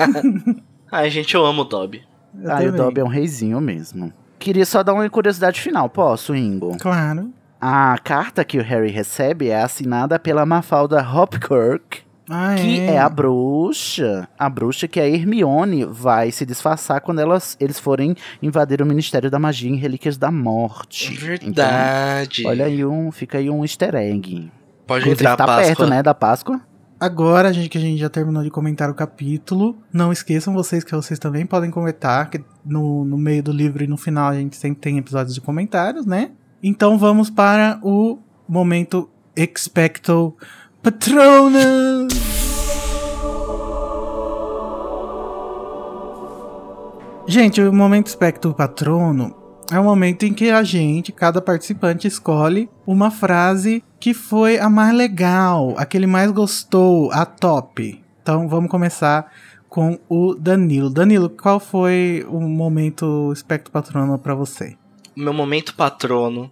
[0.90, 2.02] Ai, gente, eu amo o Dobby.
[2.42, 2.72] Eu ah, e o.
[2.72, 4.12] Dobby é um reizinho mesmo.
[4.38, 6.76] Queria só dar uma curiosidade final, posso, Ingo?
[6.78, 7.32] Claro.
[7.60, 12.02] A carta que o Harry recebe é assinada pela Mafalda Hopkirk,
[12.32, 12.96] Ah, que é.
[12.96, 14.28] a bruxa.
[14.38, 19.28] A bruxa que a Hermione vai se disfarçar quando elas, eles forem invadir o Ministério
[19.28, 21.12] da Magia em Relíquias da Morte.
[21.12, 22.42] Verdade.
[22.42, 24.48] Então, olha aí um, fica aí um easter egg.
[24.86, 25.66] Pode Inclusive, entrar a tá Páscoa.
[25.66, 26.60] perto, né, da Páscoa.
[27.00, 30.94] Agora, gente, que a gente já terminou de comentar o capítulo, não esqueçam vocês que
[30.94, 34.54] vocês também podem comentar, que no, no meio do livro e no final a gente
[34.54, 36.30] sempre tem episódios de comentários, né?
[36.62, 40.36] Então vamos para o momento Expecto
[40.82, 42.10] Patronus!
[47.28, 49.36] Gente, o momento Expecto Patrono
[49.70, 54.70] é o momento em que a gente, cada participante, escolhe uma frase que foi a
[54.70, 58.02] mais legal, a que ele mais gostou, a top.
[58.22, 59.30] Então vamos começar
[59.68, 60.88] com o Danilo.
[60.88, 64.78] Danilo, qual foi o momento Espectro Patrono pra você?
[65.14, 66.50] Meu momento patrono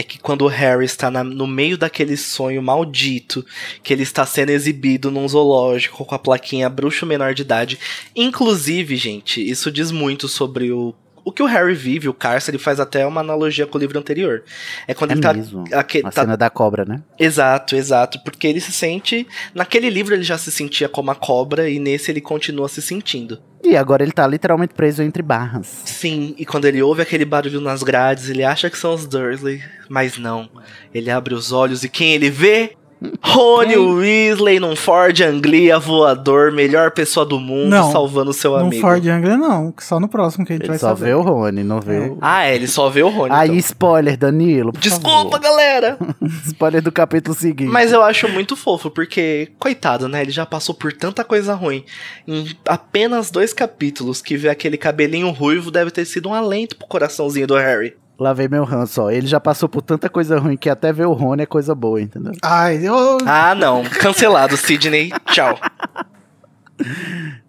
[0.00, 3.44] é que quando o Harry está na- no meio daquele sonho maldito,
[3.82, 7.78] que ele está sendo exibido num zoológico com a plaquinha bruxo menor de idade.
[8.16, 10.94] Inclusive, gente, isso diz muito sobre o,
[11.24, 14.42] o que o Harry vive, o cárcere, faz até uma analogia com o livro anterior.
[14.86, 15.32] É quando É ele tá.
[15.34, 15.64] mesmo.
[15.72, 17.02] A tá- cena da cobra, né?
[17.18, 18.18] Exato, exato.
[18.24, 19.26] Porque ele se sente.
[19.54, 23.40] Naquele livro ele já se sentia como a cobra, e nesse ele continua se sentindo.
[23.62, 25.82] E agora ele tá literalmente preso entre barras.
[25.84, 29.62] Sim, e quando ele ouve aquele barulho nas grades, ele acha que são os Dursley,
[29.88, 30.48] mas não.
[30.94, 32.72] Ele abre os olhos e quem ele vê?
[33.22, 38.80] Rony Weasley num Ford Anglia voador, melhor pessoa do mundo, Não, salvando seu No amigo.
[38.82, 39.72] Ford Anglia, não.
[39.78, 41.06] Só no próximo que a gente Ele vai só saber.
[41.06, 42.18] vê o Rony, não vê o.
[42.20, 43.32] Ah, é, ele só vê o Rony.
[43.32, 43.58] Aí, então.
[43.58, 44.72] spoiler, Danilo.
[44.72, 45.40] por Desculpa, favor.
[45.40, 45.98] galera!
[46.46, 47.70] Spoiler do capítulo seguinte.
[47.70, 50.20] Mas eu acho muito fofo, porque, coitado, né?
[50.22, 51.84] Ele já passou por tanta coisa ruim.
[52.28, 56.86] Em apenas dois capítulos, que ver aquele cabelinho ruivo deve ter sido um alento pro
[56.86, 57.94] coraçãozinho do Harry.
[58.20, 59.10] Lá vem meu ranço, ó.
[59.10, 62.02] Ele já passou por tanta coisa ruim que até ver o Rony é coisa boa,
[62.02, 62.32] entendeu?
[62.42, 63.16] Ai, eu.
[63.24, 63.82] Ah, não.
[63.82, 65.10] Cancelado, Sidney.
[65.24, 65.58] Tchau.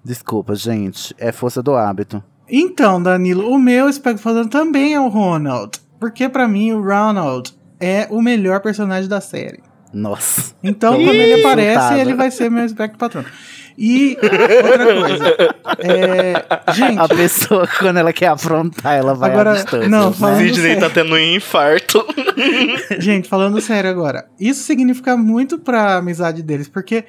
[0.02, 1.14] Desculpa, gente.
[1.18, 2.24] É força do hábito.
[2.48, 5.78] Então, Danilo, o meu espectro falando também é o Ronald.
[6.00, 9.62] Porque pra mim o Ronald é o melhor personagem da série.
[9.94, 10.54] Nossa.
[10.64, 13.28] Então, Ih, quando ele aparece, ele vai ser meu espectro patrono.
[13.78, 15.36] E outra coisa.
[15.80, 19.90] É, gente, A pessoa, quando ela quer afrontar, ela vai Agora, à distância.
[19.90, 20.16] não, né?
[20.18, 20.80] falando- Sidney sério.
[20.82, 22.06] tá tendo um infarto.
[23.00, 24.26] gente, falando sério agora.
[24.40, 27.06] Isso significa muito pra amizade deles, porque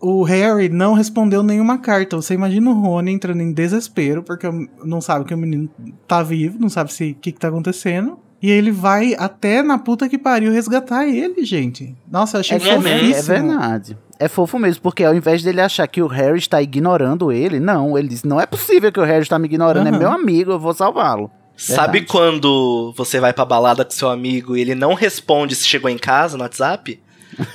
[0.00, 2.16] o Harry não respondeu nenhuma carta.
[2.16, 4.48] Você imagina o Rony entrando em desespero, porque
[4.84, 5.68] não sabe que o menino
[6.06, 8.18] tá vivo, não sabe se o que, que tá acontecendo.
[8.40, 11.94] E ele vai até na puta que pariu resgatar ele, gente.
[12.10, 13.14] Nossa, eu achei É, fofíssimo.
[13.14, 13.98] é verdade.
[14.20, 17.96] É fofo mesmo, porque ao invés dele achar que o Harry está ignorando ele, não,
[17.98, 19.98] ele diz: não é possível que o Harry está me ignorando, é Aham.
[19.98, 21.30] meu amigo, eu vou salvá-lo.
[21.56, 22.06] Sabe Verdade.
[22.12, 25.98] quando você vai pra balada com seu amigo e ele não responde se chegou em
[25.98, 27.00] casa no WhatsApp?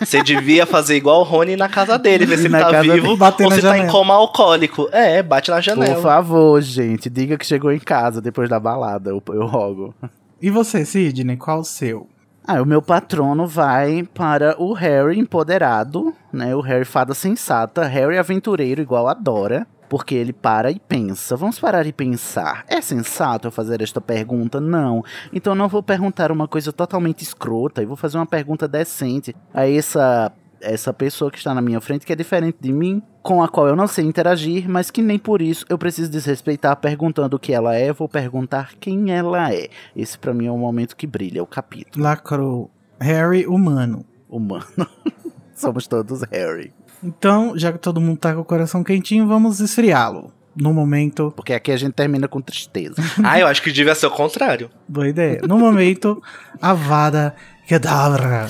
[0.01, 3.07] Você devia fazer igual o Rony na casa dele, ver se ele tá vivo dele.
[3.07, 3.91] Ou na se tá em janela.
[3.91, 4.87] coma alcoólico.
[4.91, 6.01] É, bate na Por janela.
[6.01, 9.93] favor, gente, diga que chegou em casa depois da balada, eu, eu rogo.
[10.43, 12.09] E você, Sidney, qual o seu?
[12.45, 16.53] Ah, o meu patrono vai para o Harry empoderado, né?
[16.53, 19.65] O Harry fada sensata, Harry aventureiro igual a Dora.
[19.87, 21.37] Porque ele para e pensa.
[21.37, 22.65] Vamos parar e pensar.
[22.67, 24.59] É sensato eu fazer esta pergunta?
[24.59, 25.01] Não.
[25.31, 27.81] Então não vou perguntar uma coisa totalmente escrota.
[27.81, 30.29] E vou fazer uma pergunta decente a essa
[30.63, 33.67] essa pessoa que está na minha frente, que é diferente de mim, com a qual
[33.67, 37.53] eu não sei interagir, mas que nem por isso eu preciso desrespeitar perguntando o que
[37.53, 39.69] ela é, vou perguntar quem ela é.
[39.95, 42.03] Esse pra mim é o momento que brilha, o capítulo.
[42.03, 42.71] Lacrou.
[42.99, 44.05] Harry humano.
[44.29, 44.65] Humano.
[45.53, 46.73] Somos todos Harry.
[47.03, 50.31] Então, já que todo mundo tá com o coração quentinho, vamos esfriá-lo.
[50.55, 51.33] No momento.
[51.35, 52.95] Porque aqui a gente termina com tristeza.
[53.23, 54.69] Ah, eu acho que devia ser o contrário.
[54.87, 55.41] Boa ideia.
[55.47, 56.21] No momento,
[56.61, 57.35] Avada
[57.67, 58.49] Kedavra.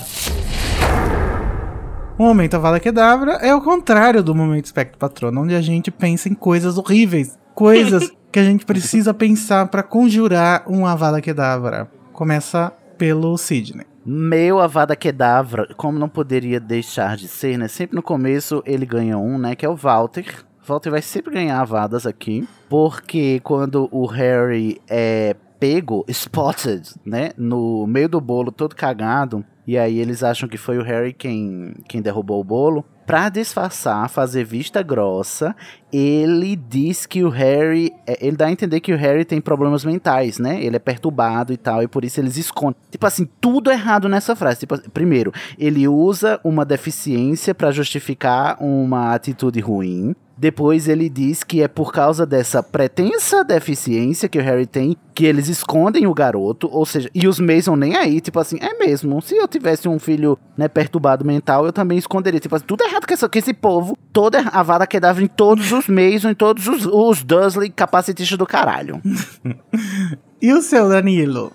[2.16, 6.30] O momento Avada Kedavra é o contrário do momento Espectro Patrono, onde a gente pensa
[6.30, 7.40] em coisas horríveis.
[7.56, 11.90] Coisas que a gente precisa pensar pra conjurar um Avada Kedavra.
[12.12, 13.88] Começa pelo Sidney.
[14.06, 17.68] Meu Avada Kedavra, como não poderia deixar de ser, né?
[17.68, 19.56] Sempre no começo ele ganha um, né?
[19.56, 20.46] Que é o Walter.
[20.64, 22.48] Walter vai sempre ganhar avadas aqui.
[22.70, 27.32] Porque quando o Harry é pego, spotted, né?
[27.36, 29.44] No meio do bolo, todo cagado.
[29.66, 32.84] E aí eles acham que foi o Harry quem, quem derrubou o bolo.
[33.06, 35.54] Pra disfarçar, fazer vista grossa,
[35.92, 37.92] ele diz que o Harry.
[38.08, 40.64] é, Ele dá a entender que o Harry tem problemas mentais, né?
[40.64, 42.80] Ele é perturbado e tal, e por isso eles escondem.
[42.90, 44.62] Tipo assim, tudo errado nessa frase.
[44.62, 50.16] Tipo, primeiro, ele usa uma deficiência pra justificar uma atitude ruim.
[50.36, 55.26] Depois ele diz que é por causa dessa pretensa deficiência que o Harry tem que
[55.26, 59.22] eles escondem o garoto, ou seja, e os Mason nem aí, tipo assim, é mesmo,
[59.22, 63.06] se eu tivesse um filho, né, perturbado mental, eu também esconderia, tipo assim, tudo errado
[63.08, 66.68] essa, com esse povo, toda a vara que dava em todos os Mason, em todos
[66.68, 69.00] os, os Dursley capacitistas do caralho.
[70.42, 71.54] E o seu, Danilo?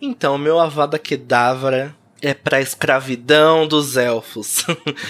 [0.00, 4.64] Então, meu Avada Kedavra é pra escravidão dos elfos.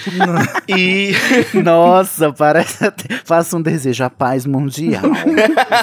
[0.68, 1.12] e
[1.62, 5.14] Nossa, parece até, faça um desejo, a paz mundial, o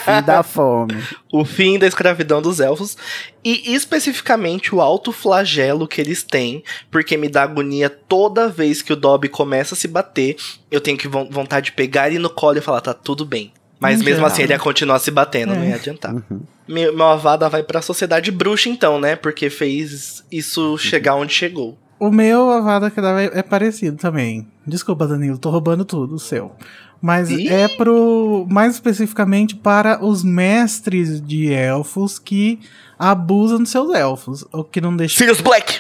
[0.01, 0.95] fim da fome.
[1.32, 2.97] o fim da escravidão dos elfos
[3.43, 8.91] e especificamente o alto flagelo que eles têm, porque me dá agonia toda vez que
[8.91, 10.36] o Dobby começa a se bater,
[10.71, 13.53] eu tenho que von- vontade de pegar ele no colo e falar tá tudo bem.
[13.80, 14.27] Mas Em mesmo geral.
[14.32, 15.69] assim ele ia continuar se batendo, não É.
[15.69, 16.13] ia adiantar.
[16.13, 16.41] Uhum.
[16.67, 19.15] Meu, meu avada vai pra sociedade bruxa então, né?
[19.15, 21.77] Porque fez isso chegar onde chegou.
[21.99, 24.47] O meu Avada Kedavra é parecido também.
[24.65, 26.53] Desculpa, Danilo, tô roubando tudo, o seu.
[27.01, 27.47] Mas Ih!
[27.49, 28.45] é pro.
[28.49, 32.59] Mais especificamente para os mestres de elfos que
[32.97, 34.45] abusam dos seus elfos.
[34.53, 35.17] O que não deixa.
[35.17, 35.80] Sirius Black!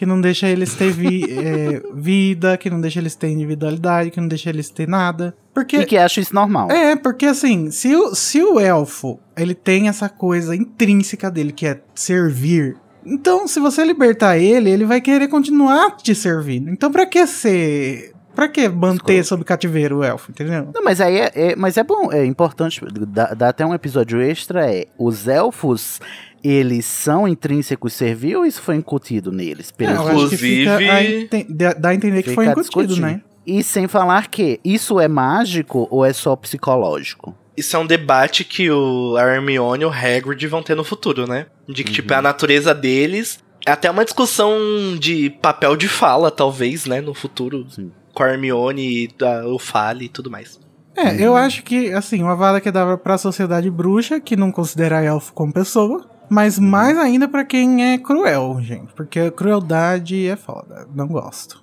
[0.00, 4.18] Que não deixa eles ter vi- é, vida, que não deixa eles ter individualidade, que
[4.18, 5.36] não deixa eles ter nada.
[5.52, 6.70] Porque E que acha isso normal.
[6.70, 11.66] é, porque assim, se o, se o elfo, ele tem essa coisa intrínseca dele, que
[11.66, 16.70] é servir, então se você libertar ele, ele vai querer continuar te servindo.
[16.70, 18.12] Então pra que ser...
[18.34, 19.24] Pra que manter Escroto.
[19.28, 20.68] sob cativeiro o elfo, entendeu?
[20.72, 24.18] Não, mas aí é, é- mas é bom, é importante, dá, dá até um episódio
[24.22, 26.00] extra, é, os elfos,
[26.42, 29.72] eles são intrínsecos servir ou isso foi incutido neles?
[29.78, 32.96] É, eu Pelos- acho que fica a Inclusive- enten- dá- a entender que foi incutido,
[32.96, 33.20] né?
[33.46, 37.34] E sem falar que isso é mágico ou é só psicológico?
[37.56, 41.26] Isso é um debate que o a Hermione e o Hagrid vão ter no futuro,
[41.26, 41.46] né?
[41.68, 43.40] De que, tipo, é a natureza deles.
[43.66, 44.56] É até uma discussão
[44.98, 47.00] de papel de fala, talvez, né?
[47.00, 47.66] No futuro.
[47.68, 47.90] Sim.
[48.14, 50.58] Com a Hermione, e a- o Fale e tudo mais.
[50.96, 55.02] É, eu acho que, assim, uma vara que dava pra sociedade bruxa, que não considera
[55.02, 58.92] elfo como pessoa, mas mais ainda pra quem é cruel, gente.
[58.94, 60.86] Porque a crueldade é foda.
[60.94, 61.62] Não gosto.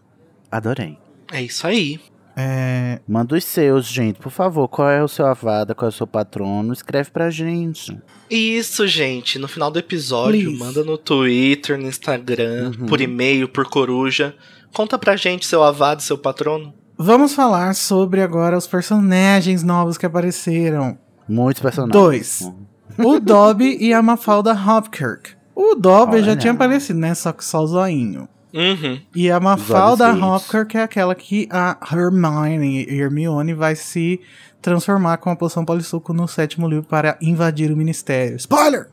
[0.51, 0.97] Adorei.
[1.31, 1.99] É isso aí.
[2.39, 2.99] É.
[3.07, 4.67] Manda os seus, gente, por favor.
[4.67, 6.71] Qual é o seu avada, qual é o seu patrono?
[6.71, 7.97] Escreve pra gente.
[8.29, 9.39] Isso, gente.
[9.39, 10.59] No final do episódio, Please.
[10.59, 12.85] manda no Twitter, no Instagram, Uhum.
[12.85, 14.35] por e-mail, por coruja.
[14.73, 16.73] Conta pra gente seu avado, seu patrono.
[16.95, 20.97] Vamos falar sobre agora os personagens novos que apareceram.
[21.27, 21.93] Muitos personagens.
[22.03, 22.41] Dois.
[22.41, 22.55] Uhum.
[22.97, 25.31] O Dobby e a Mafalda Hopkirk.
[25.55, 26.35] O Dobby já Olha.
[26.35, 27.13] tinha aparecido, né?
[27.15, 28.27] Só que só o zoinho.
[28.53, 28.99] Uhum.
[29.15, 30.13] E a Mafalda.
[30.13, 34.19] Hopkirk é aquela que a Hermione, Hermione vai se
[34.61, 38.35] transformar com a poção polissuco no sétimo livro para invadir o ministério.
[38.37, 38.87] Spoiler!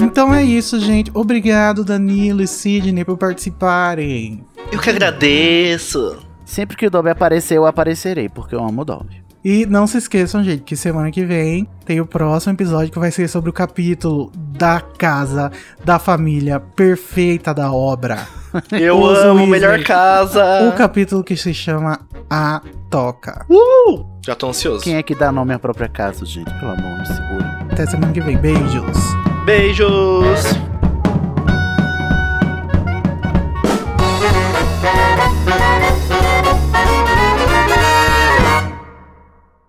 [0.00, 1.10] Então é isso, gente.
[1.14, 4.44] Obrigado, Danilo e Sidney, por participarem.
[4.70, 6.18] Eu que agradeço.
[6.44, 9.21] Sempre que o Dobby aparecer, eu aparecerei, porque eu amo o Dobby.
[9.44, 13.10] E não se esqueçam, gente, que semana que vem tem o próximo episódio que vai
[13.10, 15.50] ser sobre o capítulo da casa,
[15.84, 18.26] da família perfeita da obra.
[18.70, 19.46] Eu Os amo Weasley.
[19.50, 20.68] melhor casa.
[20.68, 21.98] O capítulo que se chama
[22.30, 23.44] A Toca.
[24.24, 24.84] Já tô ansioso.
[24.84, 26.52] Quem é que dá nome à própria casa, gente?
[26.60, 27.66] Pelo amor, me segura.
[27.72, 28.36] Até semana que vem.
[28.36, 28.96] Beijos.
[29.44, 30.44] Beijos.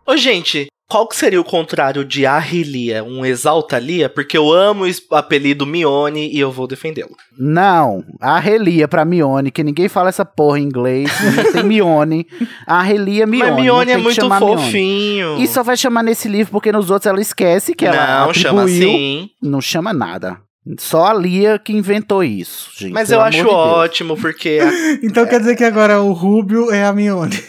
[0.05, 3.03] Ô, gente, qual que seria o contrário de Arrilia?
[3.03, 4.09] Um exalta-lia?
[4.09, 7.15] Porque eu amo o apelido Mione e eu vou defendê-lo.
[7.37, 11.09] Não, a Relia pra Mione, que ninguém fala essa porra em inglês.
[11.35, 12.27] não tem Mione.
[12.67, 13.51] A Relia Mione.
[13.51, 14.61] Mas Mione é muito chamar Mione.
[14.61, 15.41] fofinho.
[15.41, 18.63] E só vai chamar nesse livro porque nos outros ela esquece que ela Não, chama
[18.63, 19.29] assim.
[19.41, 20.37] Não chama nada.
[20.77, 22.93] Só a Lia que inventou isso, gente.
[22.93, 24.59] Mas eu acho de ótimo, porque
[25.01, 27.41] Então quer dizer que agora o Rubio é a Mione.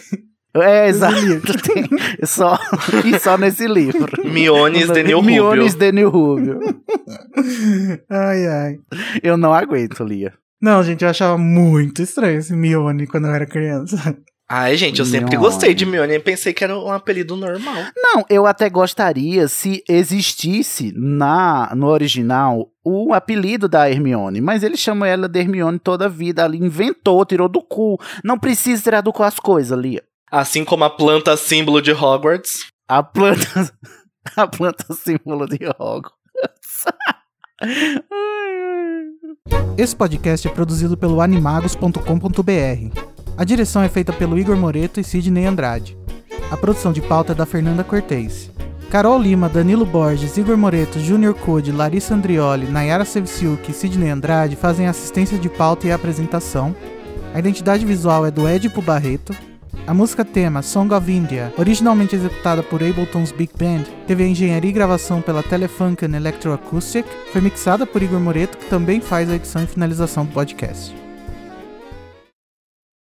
[0.55, 1.15] É, exato.
[1.63, 1.89] Tem-
[2.25, 2.57] só,
[3.03, 4.07] e só nesse livro.
[4.25, 5.79] Miones de New Miones Rubio.
[5.79, 6.59] de New Rubio.
[8.09, 8.77] Ai, ai.
[9.21, 10.33] Eu não aguento, Lia.
[10.61, 14.15] Não, gente, eu achava muito estranho esse Mione quando eu era criança.
[14.49, 15.43] Ai, gente, eu sempre Mione.
[15.43, 17.73] gostei de Mione e pensei que era um apelido normal.
[17.97, 24.77] Não, eu até gostaria se existisse na no original o apelido da Hermione, mas ele
[24.77, 27.99] chama ela de Hermione toda a vida ali, inventou, tirou do cu.
[28.23, 30.03] Não precisa tirar do cu as coisas, Lia.
[30.35, 32.65] Assim como a planta símbolo de Hogwarts.
[32.89, 33.71] A planta
[34.35, 36.83] a planta símbolo de Hogwarts.
[39.77, 42.99] Esse podcast é produzido pelo animagos.com.br.
[43.37, 45.97] A direção é feita pelo Igor Moreto e Sidney Andrade.
[46.51, 48.51] A produção de pauta é da Fernanda Cortez.
[48.91, 54.57] Carol Lima, Danilo Borges, Igor Moreto, Júnior Code, Larissa Andrioli, Nayara Sevciuk e Sidney Andrade
[54.57, 56.75] fazem assistência de pauta e apresentação.
[57.33, 59.33] A identidade visual é do Edipo Barreto.
[59.87, 64.69] A música tema Song of India, originalmente executada por Ableton's Big Band, teve a engenharia
[64.69, 69.63] e gravação pela Telefunken Electroacoustic, foi mixada por Igor Moreto, que também faz a edição
[69.63, 71.04] e finalização do podcast.